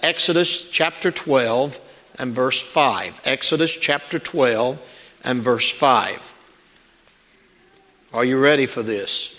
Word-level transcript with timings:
Exodus 0.00 0.70
chapter 0.70 1.10
12 1.10 1.80
and 2.20 2.32
verse 2.32 2.62
5. 2.62 3.20
Exodus 3.24 3.76
chapter 3.76 4.20
12 4.20 4.80
and 5.24 5.42
verse 5.42 5.68
5. 5.72 6.36
Are 8.14 8.24
you 8.24 8.38
ready 8.38 8.66
for 8.66 8.84
this? 8.84 9.34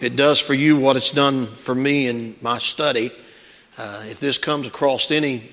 It 0.00 0.16
does 0.16 0.40
for 0.40 0.54
you 0.54 0.76
what 0.76 0.96
it's 0.96 1.12
done 1.12 1.46
for 1.46 1.72
me 1.72 2.08
in 2.08 2.34
my 2.42 2.58
study. 2.58 3.12
Uh, 3.78 4.02
if 4.06 4.18
this 4.18 4.38
comes 4.38 4.66
across 4.66 5.12
any 5.12 5.52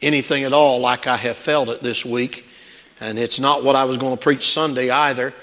anything 0.00 0.44
at 0.44 0.54
all 0.54 0.78
like 0.78 1.06
I 1.06 1.16
have 1.16 1.36
felt 1.36 1.68
it 1.68 1.80
this 1.80 2.02
week, 2.02 2.46
and 2.98 3.18
it's 3.18 3.38
not 3.38 3.62
what 3.62 3.76
I 3.76 3.84
was 3.84 3.98
going 3.98 4.16
to 4.16 4.22
preach 4.22 4.50
Sunday 4.50 4.88
either. 4.88 5.34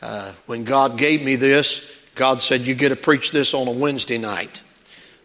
Uh, 0.00 0.30
when 0.46 0.62
God 0.62 0.96
gave 0.96 1.24
me 1.24 1.34
this, 1.34 1.98
God 2.14 2.40
said, 2.40 2.68
You 2.68 2.74
get 2.76 2.90
to 2.90 2.96
preach 2.96 3.32
this 3.32 3.52
on 3.52 3.66
a 3.66 3.72
Wednesday 3.72 4.18
night. 4.18 4.62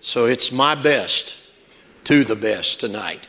So 0.01 0.25
it's 0.25 0.51
my 0.51 0.75
best 0.75 1.39
to 2.05 2.23
the 2.23 2.35
best 2.35 2.79
tonight. 2.79 3.27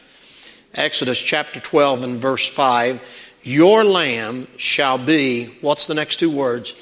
Exodus 0.74 1.18
chapter 1.18 1.60
12 1.60 2.02
and 2.02 2.16
verse 2.18 2.48
5 2.48 3.32
Your 3.42 3.84
lamb 3.84 4.46
shall 4.58 4.98
be, 4.98 5.56
what's 5.60 5.86
the 5.86 5.94
next 5.94 6.16
two 6.16 6.30
words? 6.30 6.74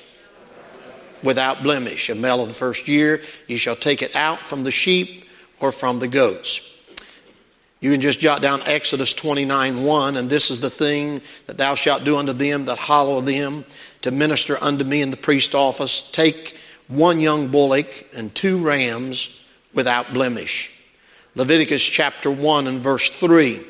Without 1.23 1.63
blemish, 1.63 2.11
a 2.11 2.15
male 2.15 2.43
of 2.43 2.49
the 2.49 2.55
first 2.55 2.89
year. 2.89 3.23
You 3.47 3.57
shall 3.59 3.77
take 3.77 4.03
it 4.03 4.15
out 4.17 4.41
from 4.41 4.65
the 4.65 4.71
sheep 4.71 5.25
or 5.61 5.73
from 5.73 5.99
the 5.99 6.09
goats. 6.09 6.75
You 7.81 7.93
can 7.93 8.01
just 8.01 8.21
jot 8.21 8.43
down 8.43 8.63
Exodus 8.65 9.15
29 9.15 9.85
1, 9.85 10.17
and 10.17 10.29
this 10.29 10.51
is 10.51 10.61
the 10.61 10.71
thing 10.71 11.23
that 11.47 11.59
thou 11.59 11.75
shalt 11.75 12.05
do 12.05 12.17
unto 12.17 12.33
them 12.33 12.65
that 12.65 12.79
hallow 12.79 13.21
them 13.21 13.65
to 14.03 14.11
minister 14.11 14.63
unto 14.63 14.85
me 14.85 15.01
in 15.01 15.11
the 15.11 15.17
priest 15.17 15.55
office. 15.55 16.03
Take 16.11 16.57
one 16.89 17.21
young 17.21 17.49
bullock 17.49 18.07
and 18.15 18.35
two 18.35 18.59
rams 18.59 19.31
without 19.77 20.13
blemish. 20.13 20.73
Leviticus 21.37 21.85
chapter 21.85 22.31
1 22.31 22.67
and 22.67 22.81
verse 22.81 23.11
3. 23.11 23.65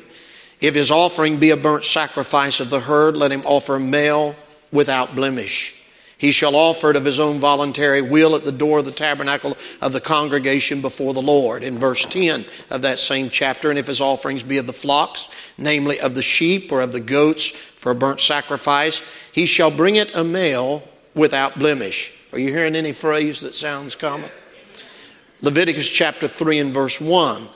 If 0.59 0.73
his 0.73 0.89
offering 0.89 1.37
be 1.37 1.51
a 1.51 1.57
burnt 1.57 1.83
sacrifice 1.83 2.59
of 2.59 2.71
the 2.71 2.79
herd, 2.79 3.15
let 3.15 3.31
him 3.31 3.43
offer 3.45 3.75
a 3.75 3.79
male 3.79 4.35
without 4.71 5.13
blemish. 5.13 5.75
He 6.17 6.31
shall 6.31 6.55
offer 6.55 6.89
it 6.89 6.95
of 6.95 7.05
his 7.05 7.19
own 7.19 7.39
voluntary 7.39 8.01
will 8.01 8.35
at 8.35 8.43
the 8.43 8.51
door 8.51 8.79
of 8.79 8.85
the 8.85 8.91
tabernacle 8.91 9.55
of 9.83 9.93
the 9.93 10.01
congregation 10.01 10.81
before 10.81 11.13
the 11.13 11.21
Lord. 11.21 11.61
In 11.61 11.77
verse 11.77 12.05
10 12.05 12.45
of 12.71 12.81
that 12.81 12.97
same 12.97 13.29
chapter, 13.29 13.69
and 13.69 13.77
if 13.77 13.85
his 13.85 14.01
offerings 14.01 14.41
be 14.41 14.57
of 14.57 14.65
the 14.65 14.73
flocks, 14.73 15.29
namely 15.59 15.99
of 15.99 16.15
the 16.15 16.23
sheep 16.23 16.71
or 16.71 16.81
of 16.81 16.91
the 16.91 16.99
goats 16.99 17.49
for 17.51 17.91
a 17.91 17.95
burnt 17.95 18.19
sacrifice, 18.19 19.03
he 19.31 19.45
shall 19.45 19.69
bring 19.69 19.97
it 19.97 20.15
a 20.15 20.23
male 20.23 20.81
without 21.13 21.59
blemish. 21.59 22.13
Are 22.33 22.39
you 22.39 22.49
hearing 22.49 22.75
any 22.75 22.93
phrase 22.93 23.41
that 23.41 23.53
sounds 23.53 23.93
common? 23.93 24.31
Leviticus 25.41 25.87
chapter 25.87 26.27
3 26.27 26.59
and 26.59 26.73
verse 26.73 26.99
1. 26.99 27.47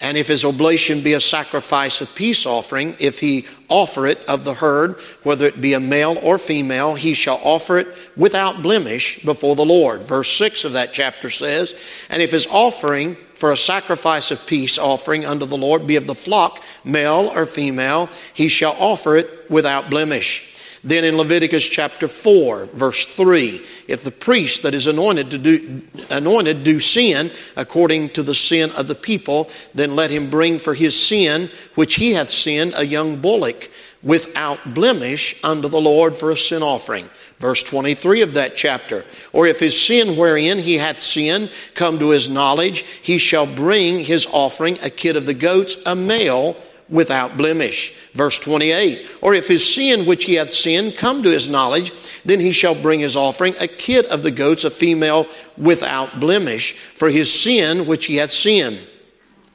And 0.00 0.18
if 0.18 0.28
his 0.28 0.44
oblation 0.44 1.02
be 1.02 1.14
a 1.14 1.20
sacrifice 1.20 2.00
of 2.00 2.14
peace 2.14 2.46
offering, 2.46 2.96
if 2.98 3.20
he 3.20 3.46
offer 3.68 4.06
it 4.06 4.18
of 4.26 4.44
the 4.44 4.54
herd, 4.54 5.00
whether 5.22 5.46
it 5.46 5.60
be 5.60 5.72
a 5.72 5.80
male 5.80 6.18
or 6.22 6.36
female, 6.36 6.94
he 6.94 7.14
shall 7.14 7.40
offer 7.42 7.78
it 7.78 7.88
without 8.16 8.60
blemish 8.60 9.22
before 9.22 9.56
the 9.56 9.64
Lord. 9.64 10.02
Verse 10.02 10.30
6 10.36 10.64
of 10.64 10.72
that 10.74 10.92
chapter 10.92 11.30
says, 11.30 11.74
And 12.10 12.20
if 12.20 12.32
his 12.32 12.46
offering 12.48 13.16
for 13.34 13.52
a 13.52 13.56
sacrifice 13.56 14.30
of 14.30 14.46
peace 14.46 14.78
offering 14.78 15.24
unto 15.24 15.46
the 15.46 15.56
Lord 15.56 15.86
be 15.86 15.96
of 15.96 16.06
the 16.06 16.14
flock, 16.14 16.62
male 16.84 17.32
or 17.34 17.46
female, 17.46 18.10
he 18.34 18.48
shall 18.48 18.76
offer 18.78 19.16
it 19.16 19.50
without 19.50 19.90
blemish. 19.90 20.53
Then 20.84 21.04
in 21.04 21.16
Leviticus 21.16 21.66
chapter 21.66 22.08
4, 22.08 22.66
verse 22.66 23.06
3, 23.06 23.64
if 23.88 24.04
the 24.04 24.10
priest 24.10 24.62
that 24.62 24.74
is 24.74 24.86
anointed 24.86 25.30
to 25.30 25.38
do 25.38 25.82
anointed 26.10 26.62
do 26.62 26.78
sin 26.78 27.30
according 27.56 28.10
to 28.10 28.22
the 28.22 28.34
sin 28.34 28.70
of 28.72 28.86
the 28.86 28.94
people, 28.94 29.48
then 29.74 29.96
let 29.96 30.10
him 30.10 30.28
bring 30.28 30.58
for 30.58 30.74
his 30.74 31.00
sin 31.00 31.50
which 31.74 31.94
he 31.94 32.12
hath 32.12 32.28
sinned 32.28 32.74
a 32.76 32.86
young 32.86 33.16
bullock 33.16 33.70
without 34.02 34.74
blemish 34.74 35.42
unto 35.42 35.68
the 35.68 35.80
Lord 35.80 36.14
for 36.14 36.30
a 36.30 36.36
sin 36.36 36.62
offering. 36.62 37.08
Verse 37.38 37.62
23 37.62 38.20
of 38.20 38.34
that 38.34 38.54
chapter. 38.54 39.06
Or 39.32 39.46
if 39.46 39.58
his 39.58 39.80
sin 39.80 40.18
wherein 40.18 40.58
he 40.58 40.76
hath 40.76 40.98
sinned 40.98 41.50
come 41.72 41.98
to 41.98 42.10
his 42.10 42.28
knowledge, 42.28 42.82
he 43.02 43.16
shall 43.16 43.46
bring 43.46 44.00
his 44.00 44.26
offering, 44.30 44.78
a 44.82 44.90
kid 44.90 45.16
of 45.16 45.24
the 45.24 45.32
goats, 45.32 45.78
a 45.86 45.96
male 45.96 46.56
without 46.88 47.36
blemish. 47.36 47.94
Verse 48.12 48.38
28 48.38 49.18
Or 49.22 49.34
if 49.34 49.48
his 49.48 49.74
sin 49.74 50.06
which 50.06 50.24
he 50.24 50.34
hath 50.34 50.50
sinned 50.50 50.96
come 50.96 51.22
to 51.22 51.30
his 51.30 51.48
knowledge, 51.48 51.92
then 52.24 52.40
he 52.40 52.52
shall 52.52 52.74
bring 52.74 53.00
his 53.00 53.16
offering, 53.16 53.54
a 53.60 53.66
kid 53.66 54.06
of 54.06 54.22
the 54.22 54.30
goats, 54.30 54.64
a 54.64 54.70
female 54.70 55.26
without 55.56 56.20
blemish, 56.20 56.74
for 56.74 57.08
his 57.08 57.32
sin 57.32 57.86
which 57.86 58.06
he 58.06 58.16
hath 58.16 58.30
sinned. 58.30 58.80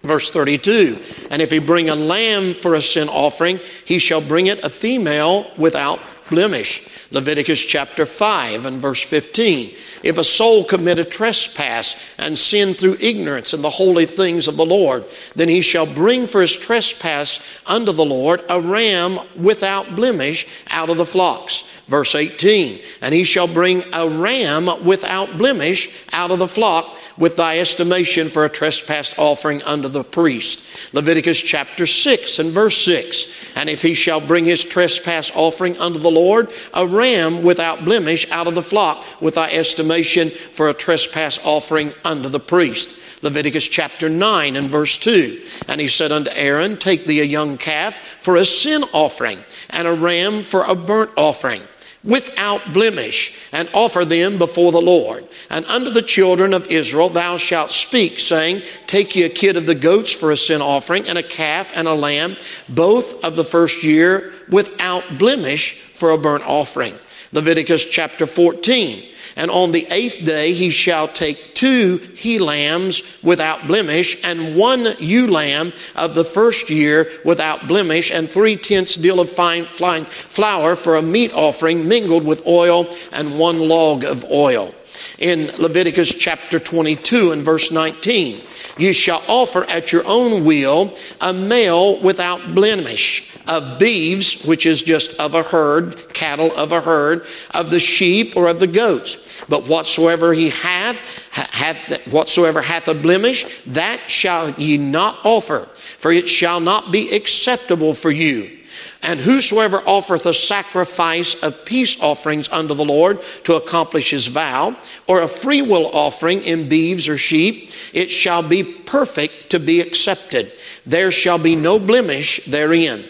Verse 0.03 0.31
32 0.31 0.97
And 1.29 1.41
if 1.41 1.51
he 1.51 1.59
bring 1.59 1.89
a 1.89 1.95
lamb 1.95 2.53
for 2.53 2.75
a 2.75 2.81
sin 2.81 3.09
offering, 3.09 3.59
he 3.85 3.99
shall 3.99 4.21
bring 4.21 4.47
it 4.47 4.63
a 4.63 4.69
female 4.69 5.51
without 5.57 5.99
blemish. 6.29 6.87
Leviticus 7.11 7.59
chapter 7.59 8.05
5 8.05 8.65
and 8.65 8.77
verse 8.77 9.01
15. 9.03 9.75
If 10.03 10.17
a 10.17 10.23
soul 10.23 10.63
commit 10.63 10.99
a 10.99 11.03
trespass 11.03 11.95
and 12.17 12.37
sin 12.37 12.73
through 12.73 12.97
ignorance 12.99 13.53
in 13.53 13.61
the 13.61 13.69
holy 13.69 14.05
things 14.05 14.47
of 14.47 14.57
the 14.57 14.65
Lord, 14.65 15.05
then 15.35 15.49
he 15.49 15.61
shall 15.61 15.85
bring 15.85 16.27
for 16.27 16.41
his 16.41 16.55
trespass 16.55 17.39
unto 17.65 17.91
the 17.91 18.05
Lord 18.05 18.43
a 18.47 18.61
ram 18.61 19.19
without 19.35 19.95
blemish 19.95 20.45
out 20.69 20.89
of 20.89 20.97
the 20.97 21.05
flocks. 21.05 21.63
Verse 21.87 22.13
18. 22.13 22.79
And 23.01 23.13
he 23.15 23.23
shall 23.23 23.47
bring 23.47 23.83
a 23.93 24.07
ram 24.07 24.69
without 24.85 25.37
blemish 25.37 25.89
out 26.13 26.29
of 26.29 26.37
the 26.37 26.47
flock 26.47 26.95
with 27.19 27.35
thy 27.35 27.59
estimation 27.59 28.29
for 28.29 28.45
a 28.45 28.49
trespass 28.49 29.13
offering 29.19 29.61
unto 29.63 29.89
the 29.89 30.03
priest. 30.03 30.93
Leviticus 30.93 31.39
chapter 31.39 31.85
6 31.85 32.39
and 32.39 32.51
verse 32.51 32.77
6. 32.83 33.51
And 33.55 33.69
if 33.69 33.81
he 33.81 33.93
shall 33.93 34.21
bring 34.21 34.45
his 34.45 34.63
trespass 34.63 35.29
offering 35.35 35.77
unto 35.77 35.99
the 35.99 36.09
Lord, 36.09 36.51
a 36.73 36.87
ram 36.87 37.43
without 37.43 37.83
blemish 37.83 38.29
out 38.31 38.47
of 38.47 38.55
the 38.55 38.63
flock 38.63 39.05
with 39.21 39.35
thy 39.35 39.51
estimation 39.51 40.29
for 40.29 40.69
a 40.69 40.73
trespass 40.73 41.37
offering 41.43 41.93
unto 42.05 42.29
the 42.29 42.39
priest. 42.39 42.95
Leviticus 43.21 43.67
chapter 43.67 44.07
9 44.07 44.55
and 44.55 44.69
verse 44.69 44.97
2. 44.97 45.43
And 45.67 45.81
he 45.81 45.87
said 45.87 46.13
unto 46.13 46.31
Aaron, 46.33 46.77
Take 46.77 47.05
thee 47.05 47.19
a 47.19 47.25
young 47.25 47.57
calf 47.57 47.99
for 48.21 48.37
a 48.37 48.45
sin 48.45 48.85
offering, 48.93 49.43
and 49.69 49.87
a 49.87 49.93
ram 49.93 50.41
for 50.41 50.63
a 50.63 50.73
burnt 50.73 51.11
offering 51.17 51.63
without 52.09 52.73
blemish, 52.73 53.37
and 53.51 53.69
offer 53.73 54.03
them 54.03 54.37
before 54.37 54.71
the 54.71 54.81
Lord. 54.81 55.25
And 55.49 55.65
unto 55.65 55.89
the 55.89 56.01
children 56.01 56.53
of 56.53 56.67
Israel 56.67 57.09
thou 57.09 57.37
shalt 57.37 57.71
speak, 57.71 58.19
saying, 58.19 58.63
Take 58.87 59.15
ye 59.15 59.23
a 59.23 59.29
kid 59.29 59.55
of 59.55 59.65
the 59.65 59.75
goats 59.75 60.11
for 60.11 60.31
a 60.31 60.37
sin 60.37 60.61
offering, 60.61 61.07
and 61.07 61.17
a 61.17 61.23
calf 61.23 61.71
and 61.75 61.87
a 61.87 61.93
lamb, 61.93 62.35
both 62.67 63.23
of 63.23 63.35
the 63.35 63.45
first 63.45 63.83
year, 63.83 64.33
without 64.49 65.03
blemish 65.17 65.79
for 65.93 66.09
a 66.09 66.17
burnt 66.17 66.45
offering. 66.45 66.97
Leviticus 67.31 67.85
chapter 67.85 68.25
14. 68.25 69.05
And 69.39 69.49
on 69.49 69.71
the 69.71 69.87
eighth 69.89 70.25
day 70.25 70.51
he 70.51 70.69
shall 70.69 71.07
take 71.07 71.55
two 71.55 71.95
he 72.13 72.39
lambs 72.39 73.01
without 73.23 73.67
blemish, 73.67 74.17
and 74.21 74.57
one 74.57 74.85
ewe 74.99 75.27
lamb 75.27 75.71
of 75.95 76.13
the 76.13 76.25
first 76.25 76.69
year 76.69 77.09
without 77.23 77.65
blemish, 77.65 78.11
and 78.11 78.29
three 78.29 78.57
tenths 78.57 78.95
deal 78.95 79.21
of 79.21 79.29
fine, 79.29 79.63
flour 79.63 80.75
for 80.75 80.97
a 80.97 81.01
meat 81.01 81.31
offering 81.31 81.87
mingled 81.87 82.25
with 82.25 82.45
oil, 82.45 82.93
and 83.13 83.39
one 83.39 83.59
log 83.69 84.03
of 84.03 84.25
oil. 84.29 84.75
In 85.19 85.49
Leviticus 85.57 86.13
chapter 86.13 86.59
22 86.59 87.31
and 87.31 87.41
verse 87.41 87.71
19, 87.71 88.41
you 88.77 88.91
shall 88.91 89.23
offer 89.29 89.63
at 89.69 89.93
your 89.93 90.03
own 90.05 90.43
will 90.43 90.93
a 91.21 91.31
male 91.31 91.97
without 92.01 92.53
blemish 92.53 93.37
of 93.47 93.79
beeves, 93.79 94.43
which 94.43 94.65
is 94.65 94.83
just 94.83 95.19
of 95.19 95.33
a 95.33 95.43
herd, 95.43 96.13
cattle 96.13 96.55
of 96.55 96.71
a 96.71 96.81
herd, 96.81 97.25
of 97.51 97.71
the 97.71 97.79
sheep 97.79 98.35
or 98.35 98.47
of 98.47 98.59
the 98.59 98.67
goats. 98.67 99.28
But 99.49 99.67
whatsoever 99.67 100.31
he 100.33 100.49
hath, 100.49 101.27
hath 101.31 102.07
whatsoever 102.07 102.61
hath 102.61 102.87
a 102.87 102.93
blemish, 102.93 103.63
that 103.65 104.09
shall 104.09 104.51
ye 104.51 104.77
not 104.77 105.17
offer, 105.25 105.65
for 105.73 106.11
it 106.11 106.29
shall 106.29 106.59
not 106.59 106.91
be 106.91 107.13
acceptable 107.13 107.93
for 107.93 108.11
you. 108.11 108.57
And 109.01 109.19
whosoever 109.19 109.77
offereth 109.85 110.25
a 110.25 110.33
sacrifice 110.33 111.33
of 111.41 111.65
peace 111.65 112.01
offerings 112.01 112.49
unto 112.49 112.73
the 112.73 112.85
Lord 112.85 113.21
to 113.45 113.55
accomplish 113.55 114.11
his 114.11 114.27
vow, 114.27 114.75
or 115.07 115.21
a 115.21 115.27
freewill 115.27 115.89
offering 115.93 116.43
in 116.43 116.69
beeves 116.69 117.07
or 117.07 117.17
sheep, 117.17 117.71
it 117.93 118.11
shall 118.11 118.43
be 118.43 118.63
perfect 118.63 119.51
to 119.51 119.59
be 119.59 119.79
accepted. 119.79 120.51
There 120.85 121.11
shall 121.11 121.39
be 121.39 121.55
no 121.55 121.79
blemish 121.79 122.45
therein. 122.45 123.05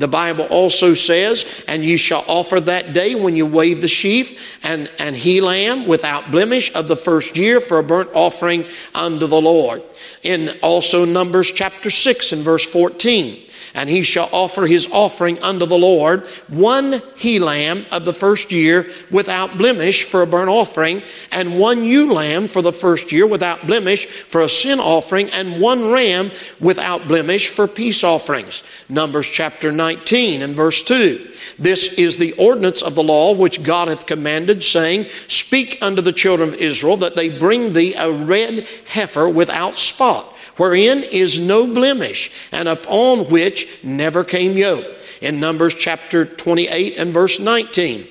The 0.00 0.08
Bible 0.08 0.46
also 0.46 0.94
says, 0.94 1.62
And 1.68 1.84
you 1.84 1.98
shall 1.98 2.24
offer 2.26 2.58
that 2.60 2.94
day 2.94 3.14
when 3.14 3.36
you 3.36 3.44
wave 3.44 3.82
the 3.82 3.88
sheaf 3.88 4.58
and, 4.62 4.90
and 4.98 5.14
he 5.14 5.42
lamb 5.42 5.86
without 5.86 6.30
blemish 6.30 6.74
of 6.74 6.88
the 6.88 6.96
first 6.96 7.36
year 7.36 7.60
for 7.60 7.78
a 7.78 7.82
burnt 7.82 8.08
offering 8.14 8.64
unto 8.94 9.26
the 9.26 9.40
Lord. 9.40 9.82
In 10.22 10.56
also 10.62 11.04
Numbers 11.04 11.52
chapter 11.52 11.90
6 11.90 12.32
and 12.32 12.42
verse 12.42 12.64
14. 12.64 13.46
And 13.74 13.88
he 13.88 14.02
shall 14.02 14.28
offer 14.32 14.66
his 14.66 14.88
offering 14.90 15.42
unto 15.42 15.66
the 15.66 15.78
Lord 15.78 16.26
one 16.48 17.00
he 17.16 17.38
lamb 17.38 17.86
of 17.92 18.04
the 18.04 18.12
first 18.12 18.50
year 18.50 18.88
without 19.10 19.56
blemish 19.56 20.04
for 20.04 20.22
a 20.22 20.26
burnt 20.26 20.50
offering, 20.50 21.02
and 21.30 21.58
one 21.58 21.84
ewe 21.84 22.12
lamb 22.12 22.48
for 22.48 22.62
the 22.62 22.72
first 22.72 23.12
year 23.12 23.26
without 23.26 23.66
blemish 23.66 24.06
for 24.06 24.40
a 24.40 24.48
sin 24.48 24.80
offering, 24.80 25.30
and 25.30 25.60
one 25.60 25.90
ram 25.90 26.30
without 26.60 27.06
blemish 27.06 27.48
for 27.48 27.68
peace 27.68 28.02
offerings. 28.02 28.62
Numbers 28.88 29.28
chapter 29.28 29.70
19 29.70 30.42
and 30.42 30.54
verse 30.54 30.82
2. 30.82 31.28
This 31.58 31.92
is 31.94 32.16
the 32.16 32.32
ordinance 32.32 32.82
of 32.82 32.94
the 32.94 33.02
law 33.02 33.34
which 33.34 33.62
God 33.62 33.88
hath 33.88 34.06
commanded, 34.06 34.62
saying, 34.62 35.04
Speak 35.28 35.78
unto 35.82 36.02
the 36.02 36.12
children 36.12 36.48
of 36.48 36.54
Israel 36.56 36.96
that 36.98 37.16
they 37.16 37.38
bring 37.38 37.72
thee 37.72 37.94
a 37.94 38.10
red 38.10 38.66
heifer 38.86 39.28
without 39.28 39.74
spot 39.74 40.34
wherein 40.56 41.02
is 41.02 41.38
no 41.38 41.66
blemish, 41.66 42.30
and 42.52 42.68
upon 42.68 43.30
which 43.30 43.82
never 43.82 44.24
came 44.24 44.56
yoke. 44.56 44.86
In 45.20 45.38
Numbers 45.40 45.74
chapter 45.74 46.24
28 46.24 46.96
and 46.96 47.12
verse 47.12 47.38
19. 47.38 48.06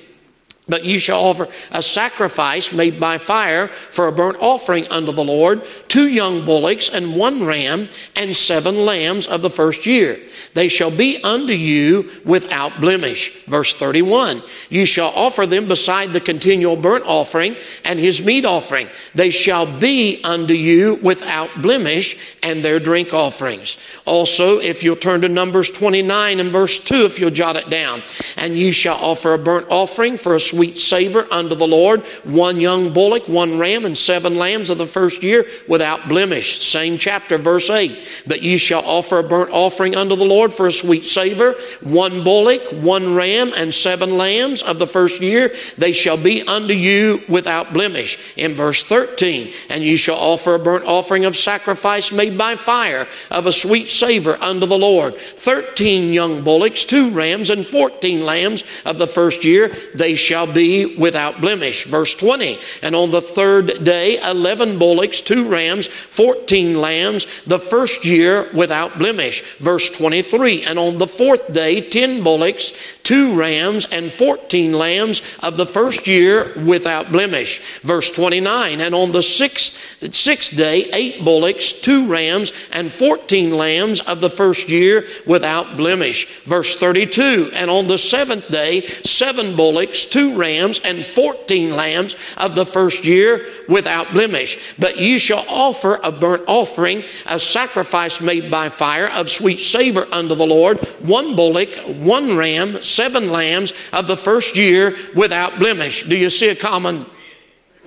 But 0.70 0.84
you 0.84 1.00
shall 1.00 1.20
offer 1.20 1.48
a 1.72 1.82
sacrifice 1.82 2.72
made 2.72 3.00
by 3.00 3.18
fire 3.18 3.68
for 3.68 4.06
a 4.06 4.12
burnt 4.12 4.38
offering 4.40 4.86
unto 4.88 5.10
the 5.10 5.24
Lord, 5.24 5.62
two 5.88 6.08
young 6.08 6.44
bullocks 6.44 6.88
and 6.88 7.16
one 7.16 7.44
ram, 7.44 7.88
and 8.14 8.36
seven 8.36 8.86
lambs 8.86 9.26
of 9.26 9.42
the 9.42 9.50
first 9.50 9.84
year. 9.84 10.20
They 10.54 10.68
shall 10.68 10.90
be 10.90 11.20
unto 11.22 11.52
you 11.52 12.10
without 12.24 12.80
blemish. 12.80 13.44
Verse 13.46 13.74
31 13.74 14.42
You 14.68 14.86
shall 14.86 15.12
offer 15.16 15.44
them 15.44 15.66
beside 15.66 16.12
the 16.12 16.20
continual 16.20 16.76
burnt 16.76 17.04
offering 17.06 17.56
and 17.84 17.98
his 17.98 18.24
meat 18.24 18.44
offering. 18.44 18.88
They 19.14 19.30
shall 19.30 19.66
be 19.80 20.20
unto 20.22 20.54
you 20.54 21.00
without 21.02 21.50
blemish, 21.60 22.36
and 22.42 22.64
their 22.64 22.78
drink 22.78 23.12
offerings. 23.12 23.76
Also, 24.06 24.58
if 24.60 24.82
you'll 24.82 24.96
turn 24.96 25.22
to 25.22 25.28
Numbers 25.28 25.70
29 25.70 26.40
and 26.40 26.50
verse 26.50 26.78
2, 26.78 26.94
if 27.06 27.18
you'll 27.18 27.30
jot 27.30 27.56
it 27.56 27.68
down, 27.70 28.02
and 28.36 28.56
you 28.56 28.72
shall 28.72 28.96
offer 28.96 29.34
a 29.34 29.38
burnt 29.38 29.66
offering 29.70 30.16
for 30.16 30.34
a 30.34 30.40
sweet 30.60 30.78
savor 30.78 31.26
unto 31.30 31.54
the 31.54 31.66
Lord, 31.66 32.02
one 32.24 32.60
young 32.60 32.92
bullock, 32.92 33.26
one 33.30 33.58
ram, 33.58 33.86
and 33.86 33.96
seven 33.96 34.36
lambs 34.36 34.68
of 34.68 34.76
the 34.76 34.84
first 34.84 35.22
year 35.22 35.46
without 35.66 36.06
blemish. 36.06 36.60
Same 36.60 36.98
chapter, 36.98 37.38
verse 37.38 37.70
8. 37.70 38.24
But 38.26 38.42
ye 38.42 38.58
shall 38.58 38.84
offer 38.84 39.20
a 39.20 39.22
burnt 39.22 39.52
offering 39.52 39.96
unto 39.96 40.16
the 40.16 40.26
Lord 40.26 40.52
for 40.52 40.66
a 40.66 40.72
sweet 40.72 41.06
savor, 41.06 41.54
one 41.80 42.22
bullock, 42.22 42.60
one 42.72 43.14
ram, 43.14 43.52
and 43.56 43.72
seven 43.72 44.18
lambs 44.18 44.62
of 44.62 44.78
the 44.78 44.86
first 44.86 45.22
year. 45.22 45.54
They 45.78 45.92
shall 45.92 46.18
be 46.18 46.42
unto 46.42 46.74
you 46.74 47.22
without 47.26 47.72
blemish. 47.72 48.18
In 48.36 48.52
verse 48.52 48.82
13, 48.84 49.54
and 49.70 49.82
ye 49.82 49.96
shall 49.96 50.18
offer 50.18 50.56
a 50.56 50.58
burnt 50.58 50.84
offering 50.84 51.24
of 51.24 51.36
sacrifice 51.36 52.12
made 52.12 52.36
by 52.36 52.56
fire 52.56 53.08
of 53.30 53.46
a 53.46 53.52
sweet 53.52 53.88
savor 53.88 54.36
unto 54.42 54.66
the 54.66 54.76
Lord. 54.76 55.16
Thirteen 55.16 56.12
young 56.12 56.44
bullocks, 56.44 56.84
two 56.84 57.08
rams, 57.08 57.48
and 57.48 57.64
fourteen 57.64 58.26
lambs 58.26 58.62
of 58.84 58.98
the 58.98 59.06
first 59.06 59.42
year. 59.42 59.74
They 59.94 60.14
shall 60.14 60.49
be 60.54 60.96
without 60.96 61.40
blemish. 61.40 61.84
Verse 61.84 62.14
20, 62.14 62.58
and 62.82 62.94
on 62.94 63.10
the 63.10 63.20
third 63.20 63.84
day, 63.84 64.18
11 64.22 64.78
bullocks, 64.78 65.20
two 65.20 65.48
rams, 65.48 65.86
14 65.86 66.80
lambs, 66.80 67.42
the 67.44 67.58
first 67.58 68.04
year 68.04 68.50
without 68.52 68.98
blemish. 68.98 69.42
Verse 69.58 69.90
23, 69.90 70.64
and 70.64 70.78
on 70.78 70.98
the 70.98 71.06
fourth 71.06 71.52
day, 71.52 71.80
10 71.80 72.22
bullocks, 72.22 72.72
two 73.02 73.36
rams, 73.38 73.86
and 73.86 74.12
14 74.12 74.72
lambs 74.72 75.22
of 75.42 75.56
the 75.56 75.66
first 75.66 76.06
year 76.06 76.52
without 76.64 77.10
blemish. 77.10 77.80
Verse 77.80 78.10
29, 78.10 78.80
and 78.80 78.94
on 78.94 79.12
the 79.12 79.22
sixth, 79.22 80.14
sixth 80.14 80.56
day, 80.56 80.88
eight 80.92 81.24
bullocks, 81.24 81.72
two 81.72 82.06
rams, 82.06 82.52
and 82.72 82.90
14 82.92 83.56
lambs 83.56 84.00
of 84.00 84.20
the 84.20 84.30
first 84.30 84.68
year 84.68 85.06
without 85.26 85.76
blemish. 85.76 86.42
Verse 86.44 86.76
32, 86.76 87.50
and 87.54 87.70
on 87.70 87.86
the 87.86 87.98
seventh 87.98 88.48
day, 88.48 88.86
seven 88.86 89.56
bullocks, 89.56 90.04
two 90.04 90.29
rams 90.36 90.80
and 90.84 91.04
14 91.04 91.74
lambs 91.74 92.16
of 92.36 92.54
the 92.54 92.66
first 92.66 93.04
year 93.04 93.46
without 93.68 94.12
blemish. 94.12 94.74
But 94.78 94.98
you 94.98 95.18
shall 95.18 95.44
offer 95.48 96.00
a 96.02 96.12
burnt 96.12 96.44
offering, 96.46 97.04
a 97.26 97.38
sacrifice 97.38 98.20
made 98.20 98.50
by 98.50 98.68
fire 98.68 99.08
of 99.08 99.28
sweet 99.28 99.60
savor 99.60 100.06
unto 100.12 100.34
the 100.34 100.46
Lord, 100.46 100.78
one 101.00 101.36
bullock, 101.36 101.74
one 101.76 102.36
ram, 102.36 102.82
seven 102.82 103.30
lambs 103.30 103.72
of 103.92 104.06
the 104.06 104.16
first 104.16 104.56
year 104.56 104.96
without 105.14 105.58
blemish. 105.58 106.04
Do 106.04 106.16
you 106.16 106.30
see 106.30 106.48
a 106.48 106.56
common 106.56 107.06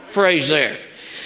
phrase 0.05 0.49
there? 0.49 0.77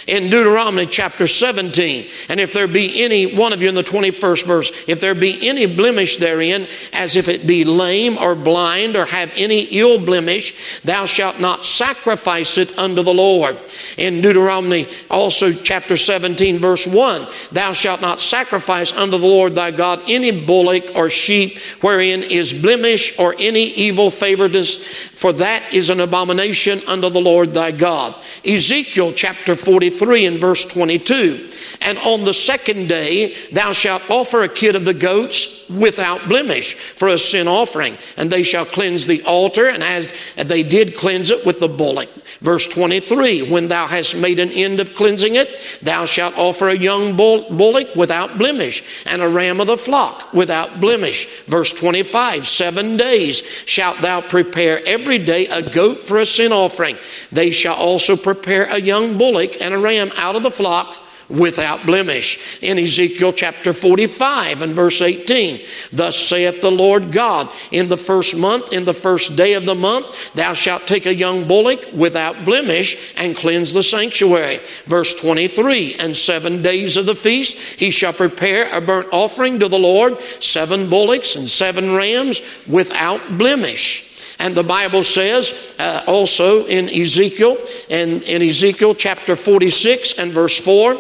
In 0.08 0.30
Deuteronomy 0.30 0.86
chapter 0.86 1.28
17. 1.28 2.08
And 2.30 2.40
if 2.40 2.54
there 2.54 2.68
be 2.68 3.04
any, 3.04 3.36
one 3.36 3.52
of 3.52 3.62
you 3.62 3.68
in 3.68 3.76
the 3.76 3.84
21st 3.84 4.46
verse, 4.46 4.72
if 4.88 5.02
there 5.02 5.14
be 5.14 5.48
any 5.48 5.66
blemish 5.66 6.18
therein, 6.18 6.68
as 6.94 7.18
if 7.18 7.28
it 7.28 7.46
be 7.46 7.66
lame 7.66 8.18
or 8.18 8.34
blind 8.34 8.96
or 8.96 9.06
have 9.06 9.34
any 9.36 9.64
ill 9.72 10.00
blemish, 10.00 10.82
thou 10.82 11.06
shalt 11.06 11.40
not 11.40 11.66
sacrifice 11.66 12.58
it 12.58 12.78
unto 12.80 13.04
the 13.04 13.14
Lord. 13.14 13.58
In 13.98 14.22
Deuteronomy 14.22 14.88
also 15.10 15.52
chapter 15.52 15.98
17 15.98 16.58
verse 16.58 16.88
1, 16.88 17.28
thou 17.52 17.74
shalt 17.74 18.02
not 18.02 18.22
sacrifice 18.22 18.94
unto 18.94 19.18
the 19.18 19.28
Lord 19.28 19.56
thy 19.56 19.72
God 19.72 20.02
any 20.08 20.46
bullock 20.46 20.96
or 20.96 21.10
sheep 21.10 21.60
wherein 21.82 22.24
is 22.24 22.54
blemish 22.54 23.18
or 23.20 23.36
any 23.38 23.64
evil 23.64 24.10
favoredness, 24.10 25.10
for 25.18 25.34
that 25.34 25.74
is 25.74 25.90
an 25.90 26.00
abomination 26.00 26.80
unto 26.88 27.10
the 27.10 27.20
Lord 27.20 27.54
thy 27.54 27.72
God. 27.72 28.16
Ezekiel 28.46 29.12
chapter 29.12 29.56
43 29.56 29.97
3 29.98 30.26
and 30.26 30.40
verse 30.40 30.66
22. 30.66 31.50
And 31.82 31.98
on 32.00 32.24
the 32.24 32.34
second 32.34 32.88
day 32.88 33.36
thou 33.52 33.72
shalt 33.72 34.10
offer 34.10 34.42
a 34.42 34.50
kid 34.50 34.76
of 34.76 34.86
the 34.86 34.94
goats 34.94 35.58
without 35.70 36.28
blemish 36.28 36.76
for 36.76 37.10
a 37.10 37.18
sin 37.18 37.48
offering, 37.48 37.98
and 38.16 38.30
they 38.30 38.44
shall 38.44 38.66
cleanse 38.66 39.06
the 39.06 39.22
altar, 39.24 39.68
and 39.68 39.84
as 39.84 40.14
they 40.36 40.64
did 40.64 40.96
cleanse 40.96 41.30
it 41.30 41.46
with 41.46 41.60
the 41.60 41.68
bullock. 41.68 42.10
Verse 42.40 42.68
23 42.68 43.50
When 43.50 43.68
thou 43.68 43.88
hast 43.88 44.16
made 44.16 44.40
an 44.40 44.52
end 44.52 44.80
of 44.80 44.96
cleansing 44.96 45.36
it, 45.36 45.80
thou 45.82 46.06
shalt 46.06 46.38
offer 46.38 46.70
a 46.70 46.78
young 46.78 47.16
bullock 47.16 47.96
without 47.96 48.38
blemish, 48.38 49.04
and 49.06 49.22
a 49.22 49.30
ram 49.30 49.60
of 49.60 49.68
the 49.68 49.78
flock 49.78 50.34
without 50.34 50.80
blemish. 50.80 51.42
Verse 51.44 51.74
25 51.74 52.48
Seven 52.48 52.98
days 52.98 53.42
shalt 53.66 54.02
thou 54.02 54.22
prepare 54.22 54.82
every 54.88 55.18
day 55.18 55.48
a 55.48 55.62
goat 55.62 55.98
for 55.98 56.18
a 56.18 56.26
sin 56.26 56.52
offering. 56.52 56.98
They 57.32 57.52
shall 57.52 57.76
also 57.76 58.16
prepare 58.16 58.66
a 58.66 58.80
young 58.80 59.18
bullock 59.18 59.60
and 59.62 59.74
a 59.74 59.78
ram 59.88 60.12
out 60.18 60.36
of 60.36 60.44
the 60.44 60.52
flock 60.52 60.98
without 61.30 61.86
blemish. 61.86 62.60
In 62.62 62.78
Ezekiel 62.78 63.34
chapter 63.34 63.74
45 63.74 64.62
and 64.62 64.74
verse 64.74 65.02
18, 65.02 65.66
thus 65.92 66.18
saith 66.18 66.62
the 66.62 66.72
Lord 66.72 67.12
God, 67.12 67.50
in 67.72 67.90
the 67.90 67.98
first 67.98 68.36
month, 68.36 68.72
in 68.72 68.86
the 68.86 68.94
first 68.94 69.36
day 69.36 69.54
of 69.54 69.66
the 69.66 69.76
month, 69.76 70.34
thou 70.34 70.54
shalt 70.54 70.88
take 70.88 71.06
a 71.06 71.14
young 71.14 71.48
bullock 71.48 71.86
without 71.94 72.46
blemish 72.46 73.14
and 73.18 73.36
cleanse 73.36 73.74
the 73.74 73.84
sanctuary. 73.84 74.60
Verse 74.86 75.14
23, 75.16 75.96
and 75.96 76.16
seven 76.16 76.62
days 76.62 76.98
of 76.98 77.06
the 77.06 77.16
feast 77.16 77.58
he 77.80 77.92
shall 77.92 78.14
prepare 78.14 78.74
a 78.76 78.82
burnt 78.82 79.10
offering 79.12 79.60
to 79.60 79.68
the 79.68 79.80
Lord, 79.80 80.22
seven 80.42 80.90
bullocks 80.90 81.36
and 81.36 81.50
seven 81.50 81.94
rams 81.94 82.42
without 82.68 83.38
blemish. 83.38 84.07
And 84.40 84.56
the 84.56 84.64
Bible 84.64 85.04
says 85.04 85.76
uh, 85.80 86.04
also 86.08 86.66
in 86.66 86.90
Ezekiel, 86.90 87.58
in 87.90 88.42
Ezekiel 88.42 88.94
chapter 88.94 89.36
46 89.36 90.20
and 90.20 90.32
verse 90.32 90.60
4, 90.60 91.00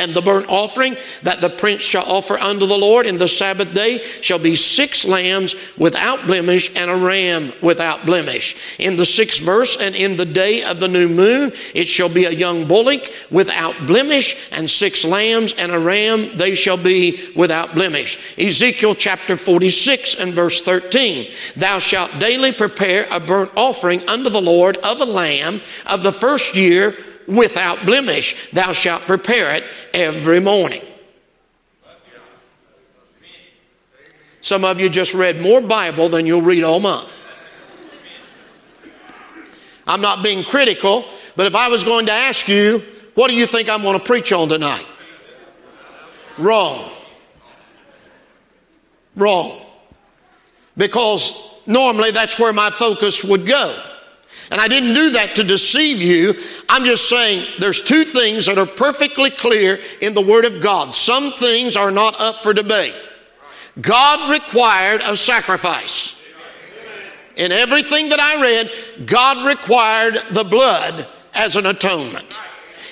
and 0.00 0.14
the 0.14 0.22
burnt 0.22 0.46
offering 0.48 0.96
that 1.22 1.40
the 1.40 1.50
prince 1.50 1.82
shall 1.82 2.04
offer 2.10 2.38
unto 2.38 2.66
the 2.66 2.78
Lord 2.78 3.06
in 3.06 3.18
the 3.18 3.28
Sabbath 3.28 3.72
day 3.72 3.98
shall 4.22 4.38
be 4.38 4.56
six 4.56 5.04
lambs 5.04 5.54
without 5.76 6.26
blemish 6.26 6.74
and 6.74 6.90
a 6.90 6.96
ram 6.96 7.52
without 7.62 8.06
blemish. 8.06 8.78
In 8.78 8.96
the 8.96 9.04
sixth 9.04 9.42
verse, 9.42 9.76
and 9.76 9.94
in 9.94 10.16
the 10.16 10.24
day 10.24 10.62
of 10.62 10.80
the 10.80 10.88
new 10.88 11.08
moon, 11.08 11.52
it 11.74 11.86
shall 11.86 12.08
be 12.08 12.24
a 12.24 12.30
young 12.30 12.66
bullock 12.66 13.08
without 13.30 13.86
blemish, 13.86 14.50
and 14.52 14.68
six 14.68 15.04
lambs 15.04 15.52
and 15.54 15.70
a 15.70 15.78
ram, 15.78 16.36
they 16.36 16.54
shall 16.54 16.76
be 16.76 17.32
without 17.36 17.74
blemish. 17.74 18.34
Ezekiel 18.38 18.94
chapter 18.94 19.36
46 19.36 20.16
and 20.16 20.32
verse 20.32 20.62
13 20.62 21.30
Thou 21.56 21.78
shalt 21.78 22.18
daily 22.18 22.52
prepare 22.52 23.06
a 23.10 23.20
burnt 23.20 23.52
offering 23.56 24.08
unto 24.08 24.30
the 24.30 24.40
Lord 24.40 24.76
of 24.78 25.00
a 25.00 25.04
lamb 25.04 25.60
of 25.86 26.02
the 26.02 26.12
first 26.12 26.56
year 26.56 26.96
without 27.26 27.84
blemish. 27.86 28.50
Thou 28.50 28.72
shalt 28.72 29.02
prepare 29.02 29.54
it 29.54 29.64
every 29.94 30.40
morning. 30.40 30.82
Some 34.40 34.64
of 34.64 34.80
you 34.80 34.88
just 34.88 35.14
read 35.14 35.40
more 35.40 35.60
Bible 35.60 36.08
than 36.08 36.26
you'll 36.26 36.42
read 36.42 36.64
all 36.64 36.80
month. 36.80 37.26
I'm 39.86 40.00
not 40.00 40.22
being 40.22 40.44
critical, 40.44 41.04
but 41.36 41.46
if 41.46 41.54
I 41.54 41.68
was 41.68 41.84
going 41.84 42.06
to 42.06 42.12
ask 42.12 42.48
you, 42.48 42.82
what 43.14 43.28
do 43.28 43.36
you 43.36 43.46
think 43.46 43.68
I'm 43.68 43.82
going 43.82 43.98
to 43.98 44.04
preach 44.04 44.32
on 44.32 44.48
tonight? 44.48 44.86
Wrong. 46.38 46.90
Wrong. 49.16 49.60
Because 50.76 51.54
normally 51.66 52.10
that's 52.10 52.38
where 52.38 52.52
my 52.52 52.70
focus 52.70 53.22
would 53.24 53.46
go. 53.46 53.89
And 54.50 54.60
I 54.60 54.66
didn't 54.66 54.94
do 54.94 55.10
that 55.10 55.36
to 55.36 55.44
deceive 55.44 56.02
you. 56.02 56.34
I'm 56.68 56.84
just 56.84 57.08
saying 57.08 57.46
there's 57.60 57.80
two 57.80 58.04
things 58.04 58.46
that 58.46 58.58
are 58.58 58.66
perfectly 58.66 59.30
clear 59.30 59.78
in 60.00 60.14
the 60.14 60.26
Word 60.26 60.44
of 60.44 60.60
God. 60.60 60.94
Some 60.94 61.32
things 61.32 61.76
are 61.76 61.92
not 61.92 62.20
up 62.20 62.36
for 62.36 62.52
debate. 62.52 62.94
God 63.80 64.30
required 64.30 65.02
a 65.04 65.16
sacrifice. 65.16 66.20
In 67.36 67.52
everything 67.52 68.08
that 68.08 68.18
I 68.18 68.42
read, 68.42 68.70
God 69.06 69.46
required 69.46 70.18
the 70.32 70.44
blood 70.44 71.06
as 71.32 71.56
an 71.56 71.66
atonement. 71.66 72.42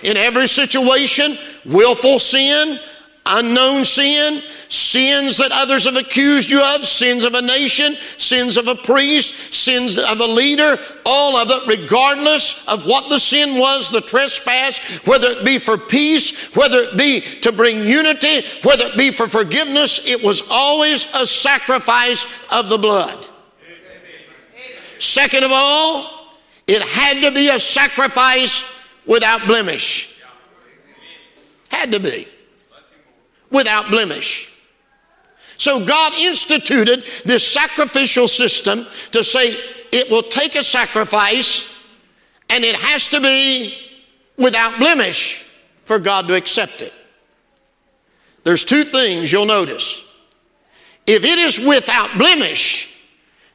In 0.05 0.17
every 0.17 0.47
situation, 0.47 1.37
willful 1.65 2.21
sin, 2.21 2.79
unknown 3.27 3.85
sin, 3.85 4.43
sins 4.69 5.39
that 5.39 5.53
others 5.53 5.85
have 5.85 5.97
accused 5.97 6.51
you 6.51 6.63
of, 6.63 6.85
sins 6.85 7.25
of 7.25 7.35
a 7.35 7.43
nation, 7.43 7.95
sins 8.17 8.57
of 8.57 8.69
a 8.69 8.75
priest, 8.75 9.55
sins 9.55 9.99
of 9.99 10.21
a 10.21 10.27
leader, 10.27 10.79
all 11.05 11.37
of 11.37 11.51
it, 11.51 11.67
regardless 11.67 12.67
of 12.69 12.87
what 12.87 13.09
the 13.09 13.19
sin 13.19 13.59
was, 13.59 13.91
the 13.91 14.01
trespass, 14.01 14.79
whether 15.07 15.29
it 15.29 15.45
be 15.45 15.59
for 15.59 15.79
peace, 15.79 16.55
whether 16.55 16.79
it 16.79 16.97
be 16.97 17.21
to 17.21 17.53
bring 17.53 17.87
unity, 17.87 18.43
whether 18.63 18.85
it 18.85 18.97
be 18.97 19.11
for 19.11 19.27
forgiveness, 19.27 20.07
it 20.07 20.23
was 20.23 20.43
always 20.51 21.13
a 21.15 21.27
sacrifice 21.27 22.27
of 22.51 22.69
the 22.69 22.79
blood. 22.79 23.27
Second 24.99 25.45
of 25.45 25.51
all, 25.53 26.37
it 26.67 26.83
had 26.83 27.23
to 27.23 27.31
be 27.31 27.49
a 27.49 27.59
sacrifice 27.59 28.65
without 29.07 29.47
blemish. 29.47 30.21
Had 31.71 31.93
to 31.93 32.01
be. 32.01 32.29
Without 33.51 33.89
blemish. 33.89 34.58
So 35.59 35.85
God 35.85 36.15
instituted 36.15 37.05
this 37.25 37.47
sacrificial 37.47 38.29
system 38.29 38.87
to 39.11 39.25
say 39.25 39.55
it 39.93 40.09
will 40.09 40.23
take 40.23 40.55
a 40.55 40.63
sacrifice 40.63 41.75
and 42.49 42.65
it 42.65 42.77
has 42.77 43.09
to 43.09 43.21
be 43.21 43.77
without 44.37 44.79
blemish 44.79 45.45
for 45.85 45.99
God 45.99 46.29
to 46.29 46.37
accept 46.37 46.81
it. 46.81 46.93
There's 48.45 48.65
two 48.65 48.85
things 48.85 49.33
you'll 49.33 49.47
notice. 49.47 50.09
If 51.07 51.25
it 51.25 51.39
is 51.39 51.59
without 51.59 52.17
blemish, 52.17 52.97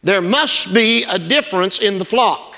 there 0.03 0.21
must 0.21 0.73
be 0.73 1.05
a 1.05 1.17
difference 1.17 1.79
in 1.79 1.97
the 1.99 2.05
flock. 2.05 2.57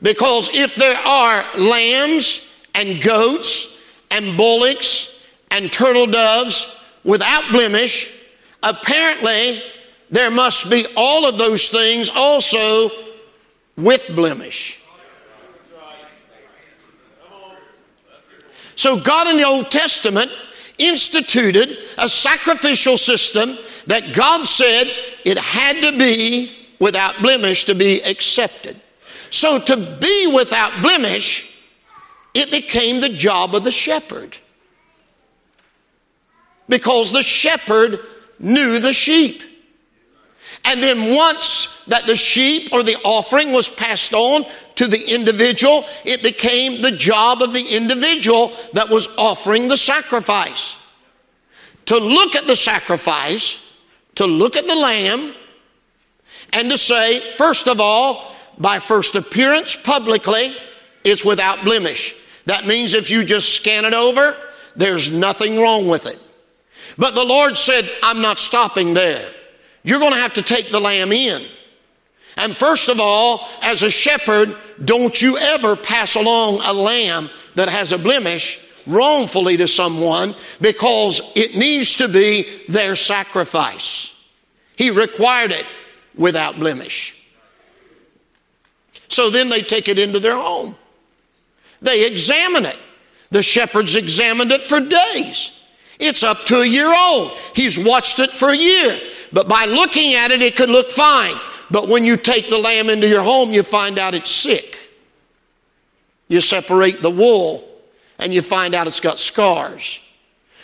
Because 0.00 0.48
if 0.54 0.76
there 0.76 0.96
are 0.96 1.44
lambs 1.58 2.48
and 2.74 3.02
goats 3.02 3.80
and 4.12 4.36
bullocks 4.36 5.20
and 5.50 5.72
turtle 5.72 6.06
doves 6.06 6.77
without 7.04 7.50
blemish, 7.50 8.16
apparently 8.62 9.62
there 10.10 10.30
must 10.30 10.70
be 10.70 10.86
all 10.96 11.26
of 11.26 11.38
those 11.38 11.68
things 11.68 12.10
also 12.14 12.90
with 13.76 14.06
blemish. 14.14 14.80
So, 18.76 18.96
God 19.00 19.26
in 19.26 19.36
the 19.36 19.44
Old 19.44 19.72
Testament 19.72 20.30
instituted 20.78 21.76
a 21.98 22.08
sacrificial 22.08 22.96
system 22.96 23.58
that 23.88 24.14
God 24.14 24.46
said 24.46 24.88
it 25.24 25.36
had 25.36 25.82
to 25.82 25.98
be 25.98 26.52
without 26.78 27.20
blemish 27.20 27.64
to 27.64 27.74
be 27.74 28.00
accepted. 28.02 28.80
So, 29.30 29.58
to 29.58 29.98
be 30.00 30.30
without 30.32 30.80
blemish, 30.80 31.58
it 32.34 32.52
became 32.52 33.00
the 33.00 33.08
job 33.08 33.56
of 33.56 33.64
the 33.64 33.72
shepherd 33.72 34.36
because 36.68 37.12
the 37.12 37.22
shepherd 37.22 38.00
knew 38.38 38.78
the 38.78 38.92
sheep. 38.92 39.42
And 40.64 40.82
then 40.82 41.16
once 41.16 41.84
that 41.86 42.06
the 42.06 42.16
sheep 42.16 42.72
or 42.72 42.82
the 42.82 42.96
offering 43.04 43.52
was 43.52 43.68
passed 43.68 44.12
on 44.12 44.44
to 44.74 44.86
the 44.86 45.14
individual, 45.14 45.84
it 46.04 46.22
became 46.22 46.82
the 46.82 46.92
job 46.92 47.42
of 47.42 47.52
the 47.52 47.74
individual 47.74 48.52
that 48.74 48.88
was 48.88 49.08
offering 49.16 49.68
the 49.68 49.76
sacrifice. 49.76 50.76
To 51.86 51.96
look 51.96 52.34
at 52.34 52.46
the 52.46 52.56
sacrifice, 52.56 53.64
to 54.16 54.26
look 54.26 54.56
at 54.56 54.66
the 54.66 54.76
lamb, 54.76 55.34
and 56.52 56.70
to 56.70 56.78
say, 56.78 57.20
first 57.20 57.66
of 57.66 57.80
all, 57.80 58.34
by 58.58 58.78
first 58.78 59.14
appearance 59.14 59.76
publicly, 59.76 60.54
it's 61.04 61.24
without 61.24 61.64
blemish. 61.64 62.14
That 62.46 62.66
means 62.66 62.94
if 62.94 63.10
you 63.10 63.24
just 63.24 63.54
scan 63.54 63.84
it 63.84 63.94
over, 63.94 64.36
there's 64.76 65.10
nothing 65.10 65.60
wrong 65.60 65.88
with 65.88 66.06
it. 66.06 66.18
But 66.98 67.14
the 67.14 67.24
Lord 67.24 67.56
said, 67.56 67.88
I'm 68.02 68.20
not 68.20 68.38
stopping 68.38 68.92
there. 68.92 69.32
You're 69.84 70.00
going 70.00 70.12
to 70.12 70.18
have 70.18 70.34
to 70.34 70.42
take 70.42 70.70
the 70.70 70.80
lamb 70.80 71.12
in. 71.12 71.40
And 72.36 72.56
first 72.56 72.88
of 72.88 73.00
all, 73.00 73.48
as 73.62 73.82
a 73.82 73.90
shepherd, 73.90 74.54
don't 74.84 75.20
you 75.22 75.38
ever 75.38 75.76
pass 75.76 76.16
along 76.16 76.60
a 76.62 76.72
lamb 76.72 77.30
that 77.54 77.68
has 77.68 77.92
a 77.92 77.98
blemish 77.98 78.64
wrongfully 78.86 79.56
to 79.58 79.68
someone 79.68 80.34
because 80.60 81.32
it 81.36 81.56
needs 81.56 81.96
to 81.96 82.08
be 82.08 82.46
their 82.68 82.96
sacrifice. 82.96 84.14
He 84.76 84.90
required 84.90 85.52
it 85.52 85.66
without 86.16 86.58
blemish. 86.58 87.14
So 89.08 89.30
then 89.30 89.48
they 89.48 89.62
take 89.62 89.88
it 89.88 89.98
into 89.98 90.20
their 90.20 90.36
home. 90.36 90.76
They 91.80 92.06
examine 92.06 92.66
it. 92.66 92.78
The 93.30 93.42
shepherds 93.42 93.94
examined 93.94 94.52
it 94.52 94.62
for 94.62 94.80
days. 94.80 95.57
It's 95.98 96.22
up 96.22 96.44
to 96.46 96.60
a 96.60 96.66
year 96.66 96.92
old. 96.94 97.32
He's 97.54 97.78
watched 97.78 98.20
it 98.20 98.30
for 98.30 98.50
a 98.50 98.56
year. 98.56 99.00
But 99.32 99.48
by 99.48 99.64
looking 99.64 100.14
at 100.14 100.30
it, 100.30 100.42
it 100.42 100.56
could 100.56 100.70
look 100.70 100.90
fine. 100.90 101.36
But 101.70 101.88
when 101.88 102.04
you 102.04 102.16
take 102.16 102.48
the 102.48 102.58
lamb 102.58 102.88
into 102.88 103.08
your 103.08 103.22
home, 103.22 103.52
you 103.52 103.62
find 103.62 103.98
out 103.98 104.14
it's 104.14 104.30
sick. 104.30 104.90
You 106.28 106.40
separate 106.40 107.02
the 107.02 107.10
wool 107.10 107.68
and 108.18 108.32
you 108.32 108.42
find 108.42 108.74
out 108.74 108.86
it's 108.86 109.00
got 109.00 109.18
scars. 109.18 110.00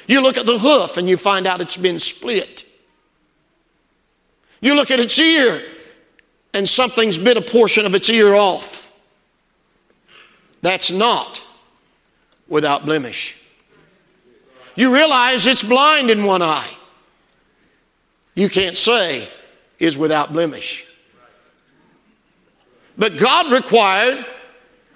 You 0.07 0.23
look 0.23 0.37
at 0.37 0.47
the 0.47 0.59
hoof 0.59 0.97
and 0.97 1.09
you 1.09 1.17
find 1.17 1.47
out 1.47 1.61
it's 1.61 1.76
been 1.76 1.99
split. 1.99 2.64
You 4.61 4.75
look 4.75 4.91
at 4.91 5.00
its 5.00 5.19
ear 5.19 5.62
and 6.53 6.69
something's 6.69 7.19
bit 7.19 7.37
a 7.37 7.43
portion 7.43 7.87
of 7.87 7.95
its 7.95 8.09
ear 8.09 8.35
off. 8.35 8.93
That's 10.62 10.91
not 10.91 11.45
without 12.49 12.87
blemish 12.87 13.43
you 14.76 14.95
realize 14.95 15.47
it's 15.47 15.62
blind 15.62 16.11
in 16.11 16.25
one 16.25 16.43
eye. 16.43 16.71
You 18.35 18.49
can't 18.49 18.76
say 18.76 19.28
is 19.78 19.97
without 19.97 20.33
blemish. 20.33 20.87
But 22.97 23.16
God 23.19 23.52
required 23.52 24.25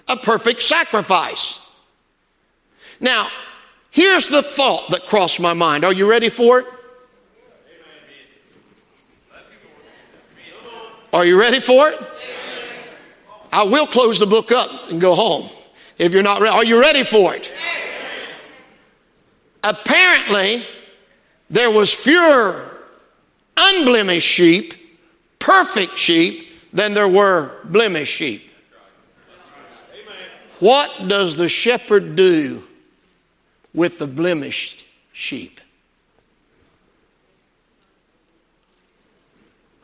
a 0.09 0.17
perfect 0.17 0.63
sacrifice. 0.63 1.61
Now, 3.01 3.29
here's 3.91 4.29
the 4.29 4.43
thought 4.43 4.91
that 4.91 5.07
crossed 5.07 5.41
my 5.41 5.55
mind. 5.55 5.85
Are 5.85 5.93
you 5.93 6.09
ready 6.09 6.29
for 6.29 6.61
it? 6.61 6.67
Are 11.13 11.25
you 11.25 11.41
ready 11.41 11.61
for 11.61 11.89
it? 11.89 11.99
I 13.51 13.65
will 13.65 13.87
close 13.87 14.19
the 14.19 14.27
book 14.27 14.53
up 14.53 14.91
and 14.91 15.01
go 15.01 15.15
home. 15.15 15.49
If 15.97 16.13
you're 16.13 16.23
not 16.23 16.41
ready, 16.41 16.55
are 16.55 16.65
you 16.65 16.81
ready 16.81 17.03
for 17.03 17.35
it? 17.35 17.53
Apparently 19.63 20.63
there 21.51 21.71
was 21.71 21.95
fewer 21.95 22.65
unblemished 23.57 24.27
sheep, 24.27 24.75
perfect 25.39 25.99
sheep, 25.99 26.49
than 26.73 26.95
there 26.95 27.09
were 27.09 27.53
blemished 27.65 28.17
sheep. 28.17 28.51
What 30.61 31.09
does 31.09 31.37
the 31.37 31.49
shepherd 31.49 32.17
do 32.17 32.65
with 33.73 33.99
the 33.99 34.07
blemished 34.07 34.85
sheep? 35.13 35.61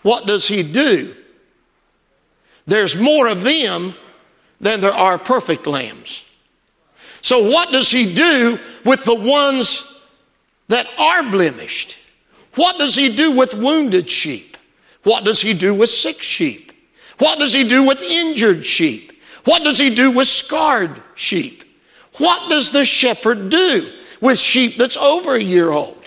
What 0.02 0.26
does 0.26 0.49
he 0.49 0.62
do? 0.62 1.14
There's 2.66 2.97
more 2.97 3.28
of 3.28 3.43
them 3.43 3.95
than 4.61 4.81
there 4.81 4.93
are 4.93 5.16
perfect 5.16 5.66
lambs. 5.66 6.25
So, 7.25 7.43
what 7.50 7.73
does 7.73 7.90
he 7.90 8.12
do 8.12 8.59
with 8.85 9.07
the 9.07 9.14
ones 9.14 9.99
that 10.69 10.87
are 10.99 11.23
blemished? 11.23 11.97
What 12.54 12.76
does 12.76 12.97
he 12.97 13.16
do 13.16 13.33
with 13.33 13.54
wounded 13.54 14.11
sheep? 14.11 14.59
What 15.04 15.25
does 15.25 15.40
he 15.40 15.54
do 15.54 15.75
with 15.75 15.88
sick 15.88 16.23
sheep? 16.23 16.71
What 17.16 17.38
does 17.38 17.54
he 17.54 17.66
do 17.66 17.87
with 17.87 18.02
injured 18.02 18.62
sheep? 18.62 19.23
What 19.47 19.64
does 19.64 19.78
he 19.78 19.95
do 19.95 20.11
with 20.11 20.28
scarred 20.28 21.02
sheep? 21.14 21.64
What 22.19 22.50
does 22.50 22.73
the 22.73 22.85
shepherd 22.85 23.49
do 23.49 23.90
with 24.21 24.38
sheep 24.38 24.76
that's 24.76 24.99
over 24.99 25.35
a 25.35 25.43
year 25.43 25.71
old? 25.71 26.07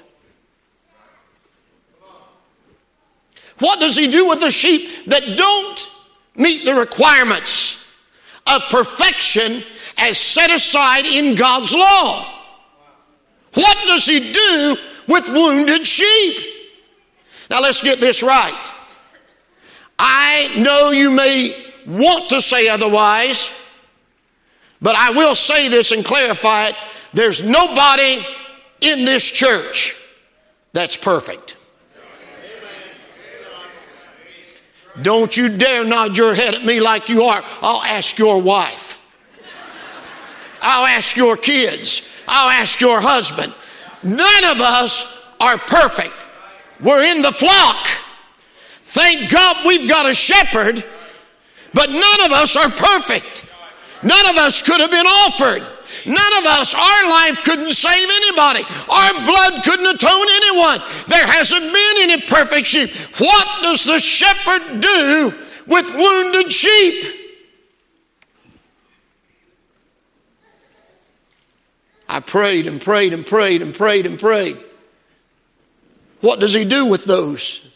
What 3.58 3.80
does 3.80 3.98
he 3.98 4.06
do 4.12 4.30
with 4.30 4.42
the 4.42 4.52
sheep 4.52 5.08
that 5.08 5.36
don't 5.36 5.92
meet 6.36 6.64
the 6.64 6.76
requirements 6.76 7.84
of 8.46 8.62
perfection 8.70 9.64
as 9.98 10.18
set 10.18 10.52
aside 10.52 11.06
in 11.06 11.36
God's 11.36 11.74
law. 11.74 12.34
What 13.54 13.78
does 13.88 14.06
He 14.06 14.32
do 14.32 14.76
with 15.08 15.28
wounded 15.30 15.86
sheep? 15.88 16.44
Now 17.50 17.62
let's 17.62 17.82
get 17.82 18.00
this 18.00 18.22
right. 18.22 18.74
I 19.98 20.54
know 20.58 20.92
you 20.92 21.10
may 21.12 21.66
want 21.88 22.30
to 22.30 22.42
say 22.42 22.68
otherwise, 22.68 23.52
but 24.82 24.96
I 24.96 25.12
will 25.12 25.34
say 25.34 25.70
this 25.70 25.92
and 25.92 26.06
clarify 26.06 26.68
it. 26.68 26.76
There's 27.14 27.48
nobody 27.48 28.24
in 28.82 29.06
this 29.06 29.24
church 29.24 29.96
that's 30.74 30.98
perfect. 30.98 31.56
Don't 35.02 35.36
you 35.36 35.50
dare 35.58 35.84
nod 35.84 36.18
your 36.18 36.34
head 36.34 36.56
at 36.56 36.66
me 36.66 36.80
like 36.80 37.10
you 37.10 37.24
are. 37.24 37.44
I'll 37.62 37.84
ask 37.84 38.18
your 38.18 38.42
wife. 38.42 38.87
I'll 40.62 40.86
ask 40.86 41.16
your 41.16 41.38
kids. 41.38 42.02
I'll 42.28 42.50
ask 42.50 42.82
your 42.82 43.00
husband. 43.02 43.54
None 44.04 44.44
of 44.46 44.60
us 44.62 45.24
are 45.40 45.58
perfect. 45.58 46.28
We're 46.82 47.04
in 47.04 47.22
the 47.22 47.32
flock. 47.32 47.88
Thank 48.84 49.32
God 49.32 49.66
we've 49.66 49.90
got 49.90 50.10
a 50.10 50.14
shepherd, 50.14 50.84
but 51.74 51.90
none 51.90 52.26
of 52.26 52.32
us 52.32 52.56
are 52.56 52.70
perfect. 52.70 53.46
None 54.04 54.30
of 54.30 54.38
us 54.38 54.62
could 54.62 54.80
have 54.80 54.92
been 54.92 55.06
offered. 55.06 55.64
None 56.06 56.38
of 56.38 56.46
us, 56.46 56.76
our 56.76 57.10
life 57.10 57.44
couldn't 57.44 57.74
save 57.74 58.10
anybody. 58.10 58.64
Our 58.90 59.14
blood 59.26 59.64
couldn't 59.64 59.88
atone 59.88 60.28
anyone. 60.36 60.80
There 61.08 61.26
hasn't 61.26 61.74
been 61.74 61.96
any 62.00 62.22
perfect 62.22 62.68
sheep. 62.68 62.92
What 63.18 63.64
does 63.64 63.84
the 63.86 64.00
shepherd 64.00 64.80
do 64.82 65.34
with 65.66 65.94
wounded 65.94 66.52
sheep? 66.52 67.27
I 72.08 72.20
prayed 72.20 72.68
and 72.68 72.82
prayed 72.82 73.14
and 73.14 73.26
prayed 73.26 73.62
and 73.62 73.74
prayed 73.74 74.06
and 74.06 74.20
prayed. 74.20 74.58
What 76.22 76.40
does 76.40 76.54
he 76.54 76.66
do 76.66 76.86
with 76.86 77.06
those 77.06 77.68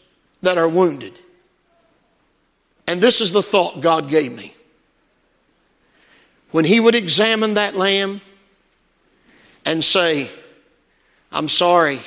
that 0.42 0.58
are 0.58 0.68
wounded? 0.68 1.14
And 2.88 3.02
this 3.02 3.22
is 3.22 3.32
the 3.32 3.44
thought 3.44 3.82
God 3.82 4.10
gave 4.10 4.32
me. 4.32 4.54
When 6.52 6.66
he 6.66 6.80
would 6.80 6.96
examine 6.96 7.54
that 7.54 7.76
lamb 7.76 8.22
and 9.64 9.84
say, 9.84 10.30
I'm 11.32 11.48
sorry, 11.48 12.00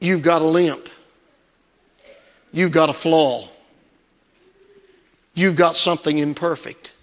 you've 0.00 0.22
got 0.22 0.40
a 0.40 0.46
limp, 0.46 0.88
you've 2.52 2.72
got 2.72 2.88
a 2.88 2.94
flaw, 2.94 3.48
you've 5.34 5.56
got 5.56 5.76
something 5.76 6.16
imperfect. 6.16 6.94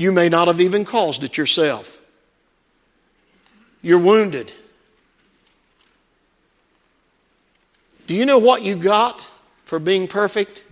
You 0.00 0.12
may 0.12 0.30
not 0.30 0.48
have 0.48 0.62
even 0.62 0.86
caused 0.86 1.24
it 1.24 1.36
yourself. 1.36 2.00
You're 3.82 3.98
wounded. 3.98 4.54
Do 8.06 8.14
you 8.14 8.24
know 8.24 8.38
what 8.38 8.62
you 8.62 8.76
got 8.76 9.30
for 9.66 9.78
being 9.78 10.08
perfect? 10.08 10.64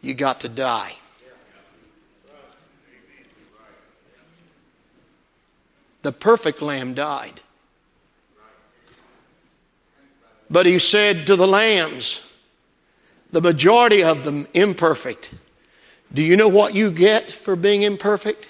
You 0.00 0.14
got 0.14 0.40
to 0.40 0.48
die. 0.48 0.94
The 6.00 6.12
perfect 6.12 6.62
lamb 6.62 6.94
died. 6.94 7.42
But 10.48 10.64
he 10.64 10.78
said 10.78 11.26
to 11.26 11.36
the 11.36 11.46
lambs, 11.46 12.22
the 13.32 13.42
majority 13.42 14.02
of 14.02 14.24
them 14.24 14.46
imperfect, 14.54 15.34
do 16.14 16.22
you 16.22 16.36
know 16.36 16.48
what 16.48 16.74
you 16.74 16.90
get 16.90 17.30
for 17.30 17.56
being 17.56 17.82
imperfect? 17.82 18.48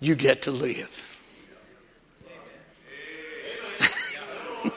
You 0.00 0.14
get 0.14 0.42
to 0.42 0.50
live. 0.50 1.22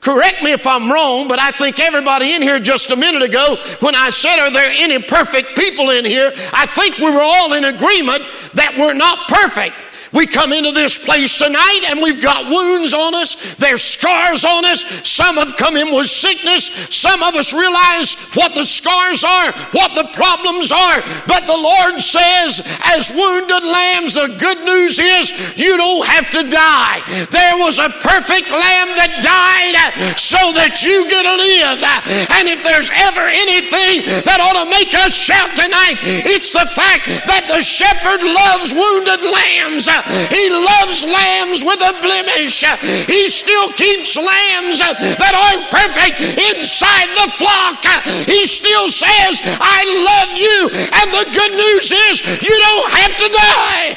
Correct 0.00 0.42
me 0.42 0.52
if 0.52 0.66
I'm 0.66 0.90
wrong, 0.90 1.28
but 1.28 1.38
I 1.38 1.50
think 1.50 1.80
everybody 1.80 2.34
in 2.34 2.42
here 2.42 2.60
just 2.60 2.90
a 2.90 2.96
minute 2.96 3.22
ago, 3.22 3.56
when 3.80 3.94
I 3.94 4.10
said, 4.10 4.38
Are 4.38 4.50
there 4.50 4.72
any 4.76 5.02
perfect 5.02 5.56
people 5.56 5.90
in 5.90 6.04
here? 6.04 6.32
I 6.52 6.66
think 6.66 6.98
we 6.98 7.10
were 7.12 7.22
all 7.22 7.52
in 7.54 7.64
agreement 7.64 8.22
that 8.54 8.76
we're 8.78 8.94
not 8.94 9.28
perfect. 9.28 9.74
We 10.12 10.26
come 10.26 10.52
into 10.52 10.72
this 10.72 10.98
place 10.98 11.38
tonight 11.38 11.86
and 11.88 12.02
we've 12.02 12.20
got 12.20 12.50
wounds 12.50 12.92
on 12.92 13.14
us. 13.14 13.54
There's 13.56 13.82
scars 13.82 14.44
on 14.44 14.64
us. 14.64 14.82
Some 15.06 15.36
have 15.36 15.56
come 15.56 15.76
in 15.76 15.94
with 15.94 16.08
sickness. 16.08 16.66
Some 16.90 17.22
of 17.22 17.34
us 17.34 17.52
realize 17.54 18.18
what 18.34 18.54
the 18.54 18.64
scars 18.64 19.22
are, 19.22 19.52
what 19.70 19.94
the 19.94 20.10
problems 20.14 20.72
are. 20.72 21.02
But 21.30 21.46
the 21.46 21.56
Lord 21.56 22.00
says, 22.00 22.58
as 22.90 23.14
wounded 23.14 23.62
lambs, 23.62 24.14
the 24.14 24.34
good 24.38 24.58
news 24.66 24.98
is 24.98 25.56
you 25.56 25.76
don't 25.76 26.06
have 26.06 26.30
to 26.32 26.42
die. 26.42 27.02
There 27.30 27.56
was 27.58 27.78
a 27.78 27.90
perfect 28.02 28.50
lamb 28.50 28.90
that 28.98 29.22
died 29.22 29.78
so 30.18 30.40
that 30.58 30.82
you 30.82 31.06
get 31.06 31.22
to 31.22 31.36
live. 31.38 31.78
And 32.34 32.50
if 32.50 32.66
there's 32.66 32.90
ever 32.90 33.30
anything 33.30 34.10
that 34.26 34.42
ought 34.42 34.58
to 34.58 34.68
make 34.70 34.90
us 34.98 35.14
shout 35.14 35.54
tonight, 35.54 36.02
it's 36.26 36.50
the 36.50 36.66
fact 36.66 37.06
that 37.30 37.46
the 37.46 37.62
shepherd 37.62 38.26
loves 38.26 38.74
wounded 38.74 39.22
lambs. 39.22 39.86
He 40.30 40.50
loves 40.50 41.04
lambs 41.04 41.64
with 41.64 41.80
a 41.80 41.92
blemish. 42.00 42.62
He 43.06 43.28
still 43.28 43.72
keeps 43.72 44.16
lambs 44.16 44.78
that 44.80 45.34
aren't 45.34 45.66
perfect 45.70 46.20
inside 46.20 47.08
the 47.16 47.28
flock. 47.30 47.84
He 48.26 48.46
still 48.46 48.88
says, 48.88 49.40
I 49.44 49.84
love 50.04 50.36
you. 50.36 50.70
And 50.92 51.12
the 51.12 51.26
good 51.32 51.52
news 51.52 51.92
is, 51.92 52.22
you 52.42 52.56
don't 52.58 52.90
have 52.92 53.16
to 53.18 53.28
die. 53.28 53.96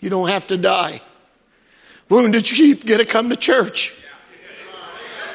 You 0.00 0.10
don't 0.10 0.28
have 0.28 0.46
to 0.48 0.56
die. 0.56 1.00
Wounded 2.08 2.46
sheep 2.46 2.84
get 2.84 2.98
to 2.98 3.04
come 3.04 3.30
to 3.30 3.36
church. 3.36 3.94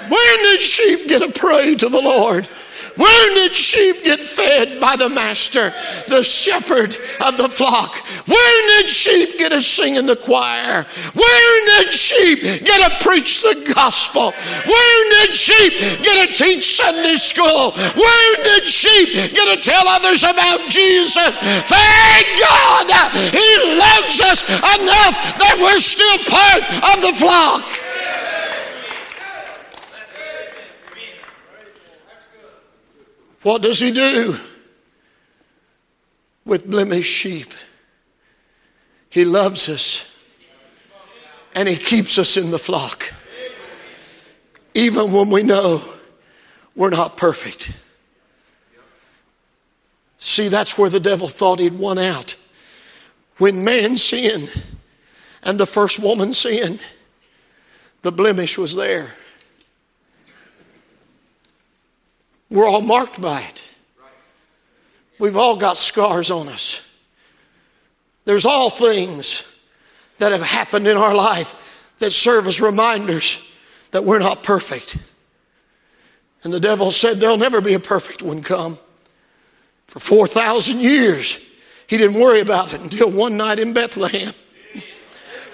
Wounded 0.10 0.60
sheep 0.62 1.08
get 1.08 1.21
to 1.21 1.32
pray 1.39 1.75
to 1.75 1.89
the 1.89 2.01
Lord. 2.01 2.49
Wounded 2.97 3.53
sheep 3.53 4.03
get 4.03 4.19
fed 4.19 4.79
by 4.79 4.95
the 4.95 5.10
master, 5.10 5.73
the 6.07 6.23
shepherd 6.23 6.97
of 7.21 7.38
the 7.38 7.47
flock. 7.47 7.95
Wounded 8.27 8.89
sheep 8.89 9.38
get 9.38 9.49
to 9.49 9.62
sing 9.62 9.95
in 9.95 10.05
the 10.05 10.15
choir. 10.15 10.86
Wounded 11.13 11.93
sheep 11.93 12.41
get 12.65 12.89
to 12.89 13.05
preach 13.05 13.41
the 13.41 13.71
gospel. 13.75 14.33
Wounded 14.65 15.33
sheep 15.33 16.03
get 16.03 16.27
to 16.27 16.33
teach 16.33 16.75
Sunday 16.75 17.15
school. 17.15 17.73
Wounded 17.95 18.63
sheep 18.65 19.33
get 19.33 19.55
to 19.55 19.62
tell 19.62 19.88
others 19.88 20.23
about 20.23 20.67
Jesus. 20.69 21.31
Thank 21.69 22.25
God 22.41 22.89
He 23.31 23.49
loves 23.77 24.21
us 24.21 24.43
enough 24.49 25.15
that 25.38 25.57
we're 25.62 25.79
still 25.79 26.17
part 26.25 26.62
of 26.95 27.01
the 27.01 27.13
flock. 27.13 27.87
What 33.47 33.62
does 33.62 33.79
he 33.79 33.91
do 33.91 34.38
with 36.43 36.69
blemished 36.69 37.10
sheep? 37.10 37.53
He 39.10 39.23
loves 39.23 39.69
us 39.69 40.05
and 41.55 41.69
he 41.69 41.77
keeps 41.77 42.17
us 42.17 42.36
in 42.36 42.51
the 42.51 42.60
flock. 42.60 43.13
Even 44.73 45.13
when 45.13 45.29
we 45.29 45.43
know 45.43 45.81
we're 46.75 46.89
not 46.89 47.15
perfect. 47.15 47.71
See, 50.19 50.49
that's 50.49 50.77
where 50.77 50.89
the 50.89 50.99
devil 50.99 51.29
thought 51.29 51.60
he'd 51.60 51.79
won 51.79 51.97
out. 51.97 52.36
When 53.38 53.63
man 53.63 53.95
sinned 53.95 54.51
and 55.41 55.57
the 55.57 55.65
first 55.65 55.99
woman 55.99 56.33
sinned, 56.33 56.81
the 58.01 58.12
blemish 58.12 58.57
was 58.57 58.75
there. 58.75 59.13
We're 62.49 62.67
all 62.67 62.81
marked 62.81 63.19
by 63.19 63.41
it. 63.41 63.63
We've 65.19 65.36
all 65.36 65.57
got 65.57 65.77
scars 65.77 66.31
on 66.31 66.47
us. 66.47 66.81
There's 68.25 68.45
all 68.45 68.69
things 68.69 69.43
that 70.19 70.31
have 70.31 70.41
happened 70.41 70.88
in 70.88 70.97
our 70.97 71.15
life 71.15 71.55
that 71.99 72.12
serve 72.12 72.47
as 72.47 72.62
reminders 72.62 73.45
that 73.91 74.03
we're 74.03 74.19
not 74.19 74.43
perfect. 74.43 74.97
And 76.43 76.53
the 76.53 76.60
devil 76.60 76.91
said 76.91 77.19
there'll 77.19 77.38
never 77.38 77.62
be 77.62 77.73
a 77.73 77.79
perfect 77.79 78.21
one 78.21 78.41
come. 78.41 78.77
For 79.88 79.99
4,000 79.99 80.79
years, 80.79 81.39
he 81.88 81.97
didn't 81.97 82.19
worry 82.19 82.41
about 82.41 82.73
it 82.73 82.81
until 82.81 83.10
one 83.10 83.38
night 83.38 83.60
in 83.60 83.73
Bethlehem, 83.73 84.33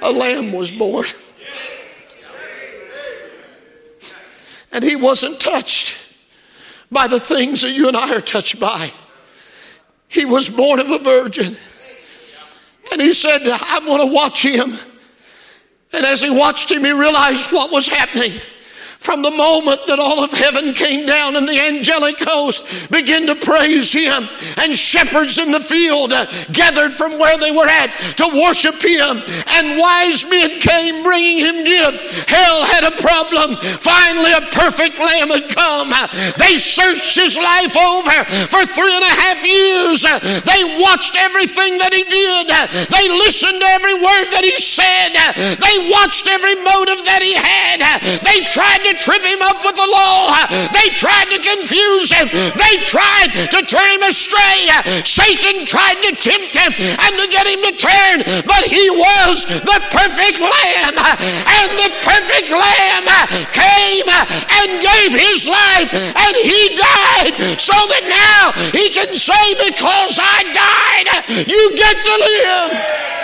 a 0.02 0.12
lamb 0.12 0.52
was 0.52 0.72
born. 0.72 1.06
And 4.72 4.84
he 4.84 4.96
wasn't 4.96 5.40
touched 5.40 6.03
by 6.94 7.08
the 7.08 7.20
things 7.20 7.64
that 7.64 7.72
you 7.72 7.88
and 7.88 7.98
I 7.98 8.16
are 8.16 8.22
touched 8.22 8.60
by. 8.60 8.92
He 10.08 10.26
was 10.26 10.50
born 10.50 10.80
of 10.80 10.90
a 10.92 11.00
virgin. 11.00 11.58
And 12.92 13.02
he 13.02 13.14
said, 13.14 13.42
I'm 13.46 13.86
going 13.86 14.08
to 14.08 14.14
watch 14.14 14.46
him. 14.46 14.78
And 15.92 16.06
as 16.06 16.22
he 16.22 16.30
watched 16.30 16.72
him, 16.72 16.84
he 16.84 16.92
realized 16.92 17.52
what 17.52 17.72
was 17.72 17.88
happening. 17.88 18.32
From 19.04 19.22
the 19.22 19.32
moment 19.32 19.84
that 19.88 20.00
all 20.00 20.24
of 20.24 20.32
heaven 20.32 20.72
came 20.72 21.06
down 21.06 21.36
and 21.36 21.44
the 21.44 21.60
angelic 21.60 22.16
host 22.24 22.90
began 22.90 23.28
to 23.28 23.36
praise 23.36 23.92
him, 23.92 24.24
and 24.64 24.72
shepherds 24.72 25.38
in 25.38 25.52
the 25.52 25.60
field 25.60 26.16
gathered 26.56 26.94
from 26.96 27.20
where 27.20 27.38
they 27.38 27.52
were 27.52 27.68
at 27.68 27.92
to 28.16 28.24
worship 28.32 28.80
him, 28.80 29.20
and 29.60 29.76
wise 29.76 30.24
men 30.32 30.56
came 30.64 31.04
bringing 31.04 31.44
him 31.44 31.68
gifts. 31.68 32.24
Hell 32.32 32.64
had 32.64 32.88
a 32.88 32.96
problem. 33.04 33.60
Finally, 33.84 34.32
a 34.32 34.48
perfect 34.56 34.96
lamb 34.96 35.36
had 35.36 35.52
come. 35.52 35.92
They 36.40 36.56
searched 36.56 37.20
his 37.20 37.36
life 37.36 37.76
over 37.76 38.18
for 38.48 38.64
three 38.64 38.96
and 38.96 39.04
a 39.04 39.16
half 39.20 39.44
years. 39.44 40.08
They 40.48 40.80
watched 40.80 41.20
everything 41.20 41.76
that 41.84 41.92
he 41.92 42.08
did, 42.08 42.48
they 42.88 43.12
listened 43.12 43.60
to 43.60 43.68
every 43.68 44.00
word 44.00 44.32
that 44.32 44.48
he 44.48 44.56
said, 44.56 45.12
they 45.60 45.92
watched 45.92 46.32
every 46.32 46.56
motive 46.56 47.04
that 47.04 47.20
he 47.20 47.36
had. 47.36 47.84
They 48.24 48.48
tried 48.48 48.86
to 48.88 48.93
trip 48.94 49.24
him 49.24 49.42
up 49.42 49.64
with 49.64 49.76
the 49.76 49.90
law. 49.90 50.34
They 50.72 50.90
tried 50.98 51.30
to 51.34 51.40
confuse 51.42 52.12
him. 52.12 52.30
They 52.56 52.78
tried 52.86 53.34
to 53.52 53.60
turn 53.66 53.90
him 53.92 54.04
astray. 54.04 54.70
Satan 55.04 55.66
tried 55.66 56.00
to 56.06 56.12
tempt 56.16 56.56
him 56.56 56.72
and 56.78 57.12
to 57.18 57.26
get 57.30 57.48
him 57.48 57.62
to 57.68 57.74
turn, 57.78 58.18
but 58.46 58.64
he 58.66 58.90
was 58.90 59.46
the 59.46 59.80
perfect 59.92 60.40
lamb. 60.40 60.96
And 60.98 61.70
the 61.80 61.90
perfect 62.04 62.50
lamb 62.52 63.06
came 63.52 64.08
and 64.10 64.70
gave 64.82 65.12
his 65.14 65.48
life, 65.48 65.90
and 65.94 66.36
he 66.38 66.76
died 66.76 67.60
so 67.60 67.74
that 67.74 68.06
now 68.08 68.52
he 68.72 68.90
can 68.90 69.14
say, 69.14 69.44
Because 69.66 70.20
I 70.22 70.40
died, 70.54 71.48
you 71.48 71.72
get 71.76 71.96
to 72.04 72.14
live. 72.14 73.23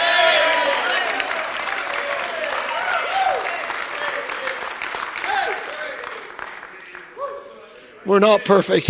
We're 8.10 8.18
not 8.18 8.44
perfect. 8.44 8.90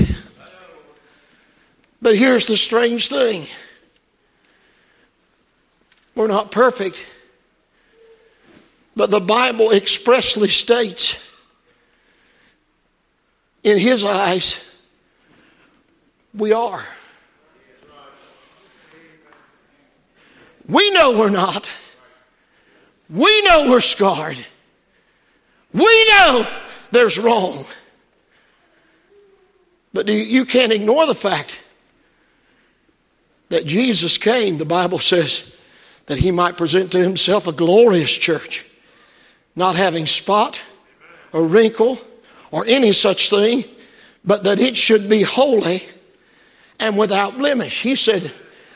But 2.02 2.16
here's 2.16 2.46
the 2.48 2.56
strange 2.56 3.10
thing 3.10 3.48
we're 6.16 6.30
not 6.30 6.52
perfect. 6.52 7.06
But 8.96 9.12
the 9.12 9.20
Bible 9.20 9.72
expressly 9.72 10.48
states 10.48 11.22
in 13.62 13.78
His 13.78 14.06
eyes, 14.06 14.64
we 16.34 16.54
are. 16.54 16.86
We 20.66 20.92
know 20.92 21.20
we're 21.20 21.30
not. 21.30 21.70
We 23.10 23.42
know 23.42 23.70
we're 23.70 23.82
scarred. 23.82 24.46
We 25.74 26.06
know 26.08 26.48
there's 26.92 27.20
wrong. 27.20 27.66
But 30.00 30.08
you 30.08 30.46
can't 30.46 30.72
ignore 30.72 31.06
the 31.06 31.14
fact 31.14 31.62
that 33.50 33.66
Jesus 33.66 34.18
came, 34.18 34.58
the 34.58 34.64
Bible 34.64 34.98
says, 34.98 35.54
that 36.06 36.20
he 36.20 36.32
might 36.32 36.56
present 36.56 36.94
to 36.94 37.04
himself 37.04 37.48
a 37.48 37.52
glorious 37.52 38.14
church, 38.14 38.66
not 39.58 39.76
having 39.76 40.06
spot 40.06 40.62
or 41.34 41.46
wrinkle 41.46 41.98
or 42.50 42.64
any 42.66 42.94
such 42.94 43.30
thing, 43.30 43.66
but 44.24 44.46
that 44.46 44.62
it 44.62 44.78
should 44.78 45.10
be 45.10 45.22
holy 45.22 45.84
and 46.80 46.98
without 46.98 47.38
blemish. 47.38 47.82
He 47.82 47.94
said, 47.94 48.32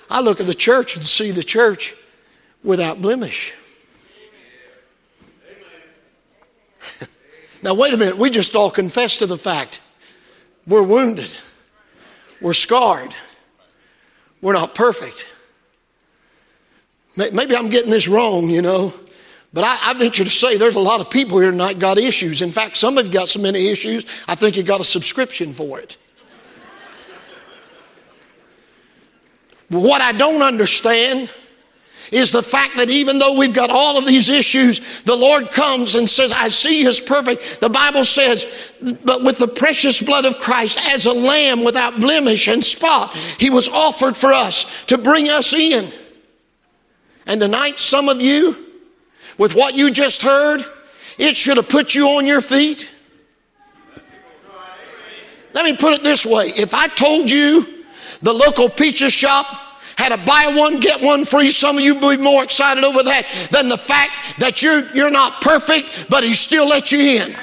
I 0.10 0.20
look 0.20 0.42
at 0.42 0.46
the 0.46 0.54
church 0.54 0.98
and 0.98 1.06
see 1.06 1.32
the 1.32 1.42
church 1.42 1.96
without 2.66 3.02
blemish. 3.02 3.54
now, 7.64 7.76
wait 7.76 7.94
a 7.94 7.98
minute. 7.98 8.18
We 8.18 8.30
just 8.30 8.58
all 8.58 8.70
confess 8.70 9.16
to 9.20 9.26
the 9.26 9.38
fact 9.38 9.80
we're 10.68 10.84
wounded. 10.84 11.36
We're 12.42 12.54
scarred. 12.54 13.14
We're 14.42 14.54
not 14.54 14.76
perfect. 14.76 15.30
Maybe 17.16 17.56
I'm 17.56 17.70
getting 17.70 17.92
this 17.92 18.08
wrong, 18.08 18.50
you 18.50 18.62
know, 18.62 18.94
but 19.54 19.64
I, 19.64 19.78
I, 19.84 19.94
venture 19.94 20.24
to 20.24 20.30
say 20.30 20.58
there's 20.58 20.76
a 20.76 20.80
lot 20.80 21.00
of 21.00 21.12
people 21.12 21.40
here 21.40 21.52
tonight 21.52 21.78
got 21.78 22.00
issues. 22.00 22.42
In 22.42 22.52
fact, 22.52 22.76
some 22.76 22.98
of 22.98 23.06
you 23.06 23.12
got 23.12 23.30
so 23.30 23.40
many 23.40 23.68
issues, 23.70 24.06
I 24.28 24.34
think 24.34 24.58
you 24.58 24.64
got 24.64 24.82
a 24.82 24.86
subscription 24.86 25.54
for 25.54 25.80
it. 25.80 25.98
but 29.70 29.80
what 29.80 30.02
I 30.02 30.12
don't 30.12 30.42
understand 30.42 31.30
is 32.12 32.32
the 32.32 32.44
fact 32.44 32.78
that 32.78 32.90
even 32.90 33.20
though 33.20 33.38
we've 33.38 33.54
got 33.54 33.70
all 33.70 33.98
of 33.98 34.06
these 34.06 34.30
issues, 34.30 35.04
the 35.04 35.16
Lord 35.16 35.50
comes 35.52 35.96
and 35.96 36.10
says, 36.10 36.32
I 36.32 36.50
see 36.50 36.84
you 36.84 36.90
as 36.90 37.00
perfect. 37.00 37.60
The 37.62 37.70
Bible 37.70 38.06
says, 38.06 38.74
but 39.04 39.24
with 39.24 39.38
the 39.38 39.48
precious 39.48 40.02
blood 40.02 40.26
of 40.26 40.38
Christ 40.38 40.80
as 40.80 41.06
a 41.06 41.14
lamb 41.14 41.64
without 41.64 42.00
blemish 42.00 42.48
and 42.48 42.64
spot, 42.64 43.16
he 43.16 43.50
was 43.50 43.68
offered 43.70 44.16
for 44.16 44.34
us 44.34 44.84
to 44.86 44.98
bring 44.98 45.30
us 45.30 45.54
in. 45.54 45.92
And 47.26 47.40
tonight, 47.40 47.80
some 47.80 48.10
of 48.10 48.22
you, 48.22 48.58
with 49.38 49.56
what 49.56 49.76
you 49.76 49.92
just 49.92 50.22
heard, 50.22 50.64
it 51.18 51.36
should 51.36 51.58
have 51.58 51.70
put 51.70 51.96
you 51.96 52.08
on 52.10 52.26
your 52.26 52.42
feet. 52.42 52.90
Let 55.54 55.66
me 55.66 55.78
put 55.78 55.94
it 55.94 56.04
this 56.04 56.26
way 56.26 56.46
if 56.48 56.74
I 56.74 56.88
told 56.88 57.30
you 57.30 57.84
the 58.22 58.34
local 58.34 58.70
pizza 58.70 59.10
shop 59.10 59.46
had 59.98 60.12
a 60.12 60.18
buy 60.26 60.54
one, 60.56 60.80
get 60.80 61.02
one 61.02 61.26
free. 61.26 61.52
Some 61.52 61.78
of 61.78 61.84
you 61.84 62.00
be 62.00 62.18
more 62.18 62.44
excited 62.44 62.84
over 62.84 63.04
that 63.04 63.50
than 63.52 63.70
the 63.70 63.78
fact 63.78 64.40
that 64.40 64.62
you're, 64.62 64.86
you're 64.94 65.12
not 65.12 65.42
perfect, 65.42 66.08
but 66.10 66.24
He 66.24 66.34
still 66.34 66.68
let 66.68 66.92
you 66.92 67.00
in. 67.00 67.36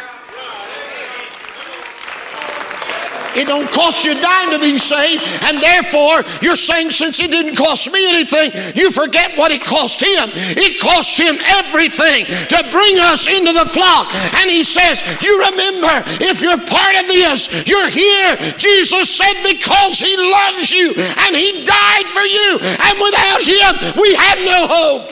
It 3.37 3.47
don't 3.47 3.71
cost 3.71 4.05
you 4.05 4.13
a 4.13 4.15
dime 4.15 4.51
to 4.51 4.59
be 4.59 4.79
saved, 4.79 5.23
and 5.45 5.63
therefore 5.63 6.25
you're 6.43 6.59
saying 6.59 6.91
since 6.91 7.21
it 7.21 7.31
didn't 7.31 7.57
cost 7.57 7.91
me 7.93 8.09
anything, 8.09 8.51
you 8.75 8.91
forget 8.91 9.37
what 9.39 9.53
it 9.53 9.63
cost 9.63 10.01
him. 10.01 10.31
It 10.35 10.81
cost 10.81 11.19
him 11.19 11.39
everything 11.39 12.27
to 12.27 12.59
bring 12.71 12.99
us 12.99 13.27
into 13.27 13.53
the 13.53 13.67
flock. 13.67 14.13
And 14.43 14.51
he 14.51 14.63
says, 14.63 15.03
You 15.23 15.39
remember, 15.51 16.03
if 16.21 16.43
you're 16.43 16.59
part 16.59 16.97
of 16.97 17.07
this, 17.07 17.67
you're 17.67 17.89
here. 17.89 18.37
Jesus 18.59 19.09
said, 19.09 19.35
Because 19.47 20.01
he 20.01 20.17
loves 20.17 20.73
you 20.73 20.95
and 20.97 21.37
he 21.37 21.65
died 21.65 22.09
for 22.09 22.27
you, 22.27 22.59
and 22.61 22.95
without 22.99 23.43
him, 23.47 24.01
we 24.01 24.15
have 24.15 24.39
no 24.43 24.67
hope. 24.67 25.11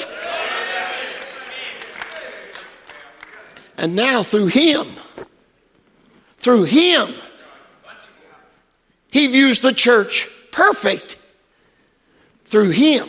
And 3.79 3.95
now 3.95 4.25
through 4.25 4.47
him, 4.49 4.85
through 6.39 6.65
him, 6.65 7.09
he 9.11 9.27
views 9.29 9.61
the 9.61 9.73
church 9.73 10.29
perfect 10.51 11.17
through 12.45 12.71
Him. 12.71 13.07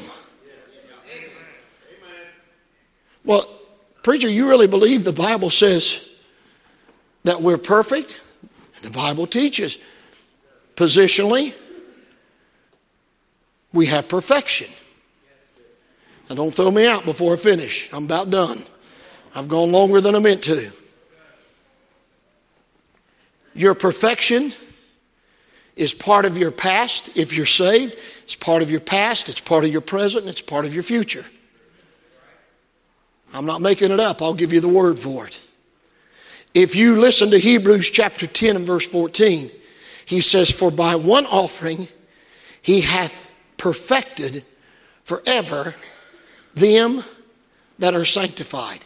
Well, 3.25 3.45
preacher, 4.01 4.29
you 4.29 4.49
really 4.49 4.67
believe 4.67 5.03
the 5.03 5.13
Bible 5.13 5.49
says 5.49 6.07
that 7.23 7.41
we're 7.41 7.57
perfect? 7.57 8.19
The 8.81 8.89
Bible 8.89 9.27
teaches. 9.27 9.77
Positionally, 10.75 11.53
we 13.73 13.85
have 13.88 14.07
perfection. 14.07 14.71
Now, 16.29 16.35
don't 16.35 16.53
throw 16.53 16.71
me 16.71 16.88
out 16.88 17.05
before 17.05 17.33
I 17.33 17.38
finish. 17.38 17.91
I'm 17.91 18.05
about 18.05 18.29
done. 18.29 18.63
I've 19.35 19.47
gone 19.47 19.71
longer 19.71 19.99
than 19.99 20.15
I 20.15 20.19
meant 20.19 20.43
to. 20.43 20.71
Your 23.53 23.75
perfection 23.75 24.53
is 25.80 25.94
part 25.94 26.26
of 26.26 26.38
your 26.38 26.52
past 26.52 27.10
if 27.15 27.36
you're 27.38 27.46
saved. 27.46 27.98
It's 28.24 28.36
part 28.36 28.62
of 28.62 28.70
your 28.70 28.82
past, 28.82 29.30
it's 29.30 29.39
part 29.39 29.63
of 29.63 29.72
your 29.72 29.80
present, 29.80 30.28
it's 30.28 30.42
part 30.42 30.65
of 30.65 30.74
your 30.74 30.84
future. 30.84 31.24
I'm 33.34 33.46
not 33.46 33.62
making 33.62 33.92
it 33.92 34.00
up, 34.00 34.22
I'll 34.22 34.34
give 34.34 34.52
you 34.52 34.60
the 34.60 34.68
word 34.68 35.00
for 35.00 35.26
it. 35.26 35.39
If 36.54 36.76
you 36.76 36.98
listen 36.98 37.32
to 37.32 37.39
Hebrews 37.39 37.89
chapter 37.92 38.28
10 38.28 38.58
and 38.58 38.68
verse 38.68 38.86
14, 38.86 39.50
he 40.06 40.20
says, 40.20 40.52
For 40.52 40.70
by 40.70 40.96
one 40.96 41.26
offering 41.26 41.88
he 42.62 42.82
hath 42.82 43.32
perfected 43.56 44.44
forever 45.06 45.76
them 46.56 47.04
that 47.78 47.96
are 47.96 48.06
sanctified. 48.06 48.80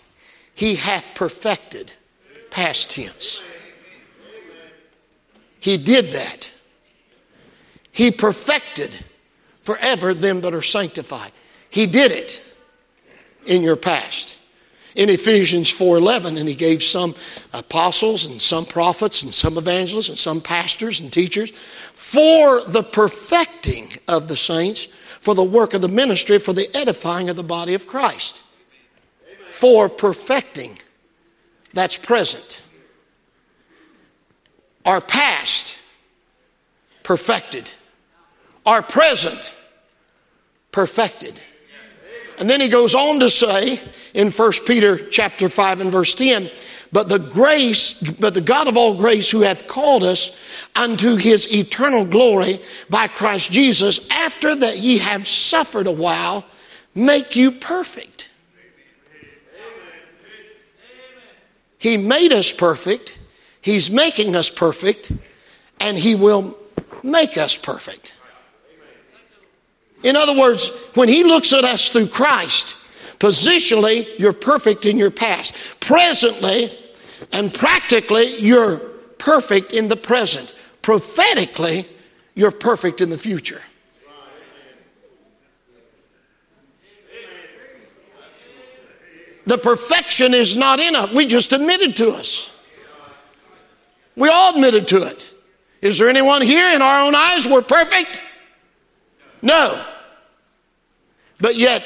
He 0.53 0.75
hath 0.75 1.09
perfected, 1.15 1.91
past 2.51 2.91
tense. 2.91 3.41
He 5.59 5.77
did 5.77 6.07
that. 6.07 6.52
He 7.93 8.09
perfected 8.09 9.05
forever 9.61 10.13
them 10.13 10.41
that 10.41 10.53
are 10.53 10.63
sanctified. 10.63 11.31
He 11.69 11.85
did 11.85 12.11
it 12.11 12.41
in 13.45 13.61
your 13.61 13.75
past. 13.75 14.39
In 14.95 15.09
Ephesians 15.09 15.69
4:11 15.69 16.37
and 16.37 16.49
he 16.49 16.55
gave 16.55 16.83
some 16.83 17.15
apostles 17.53 18.25
and 18.25 18.41
some 18.41 18.65
prophets 18.65 19.21
and 19.23 19.33
some 19.33 19.57
evangelists 19.57 20.09
and 20.09 20.17
some 20.17 20.41
pastors 20.41 20.99
and 20.99 21.13
teachers 21.13 21.51
for 21.93 22.61
the 22.63 22.83
perfecting 22.83 23.93
of 24.07 24.27
the 24.27 24.37
saints 24.37 24.87
for 25.19 25.35
the 25.35 25.43
work 25.43 25.73
of 25.73 25.81
the 25.81 25.87
ministry 25.87 26.39
for 26.39 26.53
the 26.53 26.75
edifying 26.75 27.29
of 27.29 27.35
the 27.35 27.43
body 27.43 27.75
of 27.75 27.87
Christ. 27.87 28.43
For 29.45 29.87
perfecting 29.87 30.79
that's 31.73 31.97
present. 31.97 32.61
our 34.85 34.99
past 34.99 35.79
perfected, 37.03 37.69
our 38.65 38.81
present 38.81 39.53
perfected. 40.71 41.39
And 42.39 42.49
then 42.49 42.59
he 42.59 42.67
goes 42.67 42.95
on 42.95 43.19
to 43.19 43.29
say 43.29 43.79
in 44.13 44.31
1 44.31 44.51
Peter 44.65 44.97
chapter 45.07 45.49
5 45.49 45.81
and 45.81 45.91
verse 45.91 46.15
10, 46.15 46.49
but 46.91 47.09
the 47.09 47.19
grace, 47.19 47.93
but 47.93 48.33
the 48.35 48.41
God 48.41 48.67
of 48.67 48.77
all 48.77 48.95
grace 48.95 49.31
who 49.31 49.41
hath 49.41 49.67
called 49.67 50.03
us 50.03 50.37
unto 50.75 51.15
his 51.15 51.51
eternal 51.53 52.05
glory 52.05 52.61
by 52.89 53.07
Christ 53.07 53.51
Jesus, 53.51 54.07
after 54.11 54.55
that 54.55 54.77
ye 54.77 54.99
have 54.99 55.27
suffered 55.27 55.87
a 55.87 55.91
while, 55.91 56.45
make 56.93 57.35
you 57.35 57.51
perfect. 57.51 58.29
He 61.79 61.97
made 61.97 62.31
us 62.31 62.51
perfect, 62.51 63.19
he's 63.59 63.91
making 63.91 64.35
us 64.35 64.49
perfect, 64.49 65.11
and 65.79 65.97
he 65.97 66.15
will 66.15 66.57
make 67.01 67.37
us 67.37 67.57
perfect. 67.57 68.15
In 70.03 70.15
other 70.15 70.37
words, 70.37 70.69
when 70.95 71.07
he 71.07 71.23
looks 71.23 71.53
at 71.53 71.63
us 71.63 71.89
through 71.89 72.07
Christ, 72.07 72.77
positionally, 73.19 74.07
you're 74.19 74.33
perfect 74.33 74.85
in 74.85 74.97
your 74.97 75.11
past. 75.11 75.55
Presently 75.79 76.77
and 77.31 77.53
practically, 77.53 78.37
you're 78.39 78.77
perfect 79.17 79.71
in 79.71 79.87
the 79.87 79.95
present. 79.95 80.53
Prophetically, 80.81 81.87
you're 82.35 82.51
perfect 82.51 82.99
in 82.99 83.09
the 83.09 83.17
future. 83.17 83.61
The 89.45 89.57
perfection 89.57 90.33
is 90.33 90.55
not 90.55 90.79
in 90.79 90.95
us. 90.95 91.11
We 91.11 91.25
just 91.25 91.51
admitted 91.51 91.95
to 91.97 92.11
us. 92.11 92.51
We 94.15 94.29
all 94.29 94.55
admitted 94.55 94.87
to 94.89 95.07
it. 95.07 95.33
Is 95.81 95.97
there 95.97 96.07
anyone 96.07 96.41
here 96.41 96.73
in 96.73 96.81
our 96.81 97.05
own 97.05 97.13
eyes 97.13 97.47
we're 97.47 97.61
perfect? 97.61 98.21
No. 99.41 99.85
But 101.39 101.55
yet, 101.55 101.85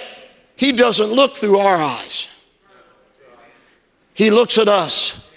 He 0.56 0.72
doesn't 0.72 1.12
look 1.12 1.34
through 1.34 1.60
our 1.60 1.78
eyes. 1.78 2.30
He 4.14 4.32
looks 4.32 4.58
at 4.58 4.68
us 4.68 5.30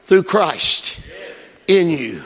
through 0.00 0.22
Christ 0.22 1.00
in 1.68 1.90
you. 1.90 2.22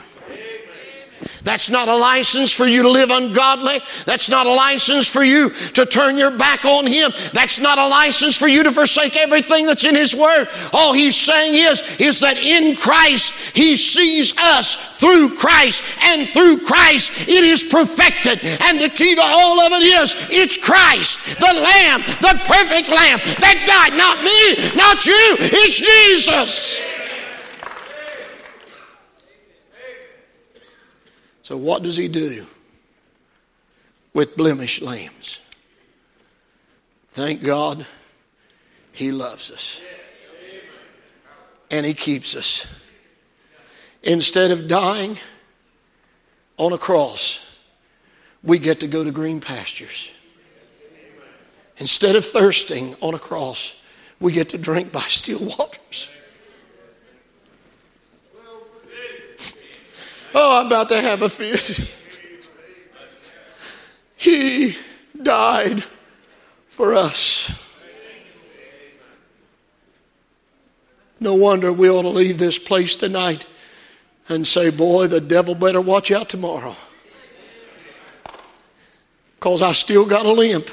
That's 1.47 1.69
not 1.69 1.87
a 1.87 1.95
license 1.95 2.51
for 2.51 2.67
you 2.67 2.83
to 2.83 2.89
live 2.89 3.09
ungodly. 3.09 3.79
That's 4.03 4.29
not 4.29 4.45
a 4.45 4.51
license 4.51 5.07
for 5.07 5.23
you 5.23 5.49
to 5.75 5.85
turn 5.85 6.17
your 6.17 6.31
back 6.31 6.65
on 6.65 6.85
Him. 6.85 7.13
That's 7.31 7.57
not 7.57 7.77
a 7.77 7.87
license 7.87 8.35
for 8.35 8.49
you 8.49 8.63
to 8.63 8.71
forsake 8.73 9.15
everything 9.15 9.65
that's 9.65 9.85
in 9.85 9.95
His 9.95 10.13
Word. 10.13 10.49
All 10.73 10.91
He's 10.91 11.15
saying 11.15 11.55
is, 11.55 11.81
is 12.01 12.19
that 12.19 12.37
in 12.37 12.75
Christ, 12.75 13.31
He 13.55 13.77
sees 13.77 14.37
us 14.37 14.75
through 14.99 15.37
Christ, 15.37 15.83
and 16.03 16.27
through 16.27 16.65
Christ, 16.65 17.29
it 17.29 17.43
is 17.45 17.63
perfected. 17.63 18.43
And 18.63 18.81
the 18.81 18.89
key 18.89 19.15
to 19.15 19.21
all 19.23 19.61
of 19.61 19.71
it 19.71 19.83
is, 19.83 20.15
it's 20.29 20.57
Christ, 20.57 21.39
the 21.39 21.53
Lamb, 21.53 22.01
the 22.19 22.41
perfect 22.43 22.89
Lamb 22.89 23.19
that 23.39 23.63
died. 23.65 23.95
Not 23.95 24.19
me, 24.19 24.75
not 24.75 25.05
you, 25.05 25.37
it's 25.39 25.79
Jesus. 25.79 26.96
So, 31.47 31.55
what 31.55 31.81
does 31.81 31.95
he 31.95 32.09
do 32.09 32.45
with 34.13 34.35
blemished 34.35 34.81
lambs? 34.81 35.39
Thank 37.13 37.41
God 37.41 37.85
he 38.91 39.13
loves 39.13 39.49
us 39.49 39.81
and 41.71 41.85
he 41.85 41.93
keeps 41.93 42.35
us. 42.35 42.67
Instead 44.03 44.51
of 44.51 44.67
dying 44.67 45.17
on 46.57 46.73
a 46.73 46.77
cross, 46.77 47.39
we 48.43 48.59
get 48.59 48.81
to 48.81 48.87
go 48.89 49.05
to 49.05 49.11
green 49.13 49.39
pastures. 49.39 50.11
Instead 51.77 52.17
of 52.17 52.25
thirsting 52.25 52.93
on 52.99 53.13
a 53.13 53.19
cross, 53.19 53.81
we 54.19 54.33
get 54.33 54.49
to 54.49 54.57
drink 54.57 54.91
by 54.91 54.99
still 54.99 55.39
waters. 55.57 56.09
Oh, 60.39 60.59
I'm 60.59 60.67
about 60.67 60.89
to 60.89 61.01
have 61.01 61.23
a 61.23 61.29
fit. 61.29 61.89
he 64.15 64.75
died 65.19 65.83
for 66.69 66.93
us. 66.93 67.83
No 71.19 71.33
wonder 71.33 71.73
we 71.73 71.89
ought 71.89 72.03
to 72.03 72.09
leave 72.09 72.37
this 72.37 72.59
place 72.59 72.95
tonight 72.95 73.47
and 74.29 74.45
say, 74.45 74.69
Boy, 74.69 75.07
the 75.07 75.19
devil 75.19 75.55
better 75.55 75.81
watch 75.81 76.11
out 76.11 76.29
tomorrow. 76.29 76.75
Because 79.39 79.63
I 79.63 79.71
still 79.71 80.05
got 80.05 80.27
a 80.27 80.31
limp, 80.31 80.69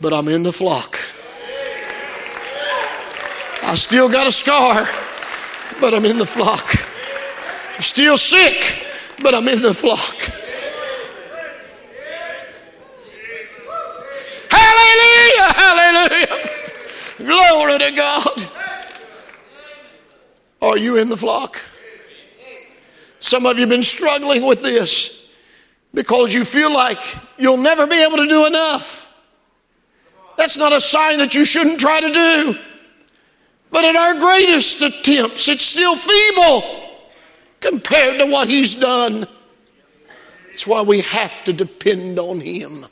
but 0.00 0.12
I'm 0.12 0.26
in 0.26 0.42
the 0.42 0.52
flock. 0.52 0.98
I 3.62 3.76
still 3.76 4.08
got 4.08 4.26
a 4.26 4.32
scar, 4.32 4.88
but 5.80 5.94
I'm 5.94 6.04
in 6.04 6.18
the 6.18 6.26
flock. 6.26 6.77
I'm 7.78 7.84
still 7.84 8.18
sick, 8.18 8.84
but 9.22 9.36
I'm 9.36 9.46
in 9.46 9.62
the 9.62 9.72
flock. 9.72 10.16
Hallelujah! 14.50 15.52
Hallelujah! 15.54 16.48
Glory 17.18 17.78
to 17.78 17.92
God. 17.94 18.50
Are 20.60 20.76
you 20.76 20.96
in 20.96 21.08
the 21.08 21.16
flock? 21.16 21.60
Some 23.20 23.46
of 23.46 23.54
you 23.54 23.60
have 23.60 23.70
been 23.70 23.84
struggling 23.84 24.44
with 24.44 24.60
this 24.60 25.28
because 25.94 26.34
you 26.34 26.44
feel 26.44 26.74
like 26.74 26.98
you'll 27.38 27.58
never 27.58 27.86
be 27.86 28.02
able 28.02 28.16
to 28.16 28.26
do 28.26 28.46
enough. 28.46 29.08
That's 30.36 30.58
not 30.58 30.72
a 30.72 30.80
sign 30.80 31.18
that 31.18 31.32
you 31.36 31.44
shouldn't 31.44 31.78
try 31.78 32.00
to 32.00 32.10
do. 32.10 32.58
But 33.70 33.84
in 33.84 33.96
our 33.96 34.18
greatest 34.18 34.82
attempts, 34.82 35.46
it's 35.46 35.64
still 35.64 35.94
feeble 35.94 36.87
compared 37.60 38.18
to 38.20 38.26
what 38.26 38.48
He's 38.48 38.74
done. 38.74 39.26
That's 40.46 40.66
why 40.66 40.82
we 40.82 41.00
have 41.02 41.44
to 41.44 41.52
depend 41.52 42.18
on 42.18 42.40
Him. 42.40 42.86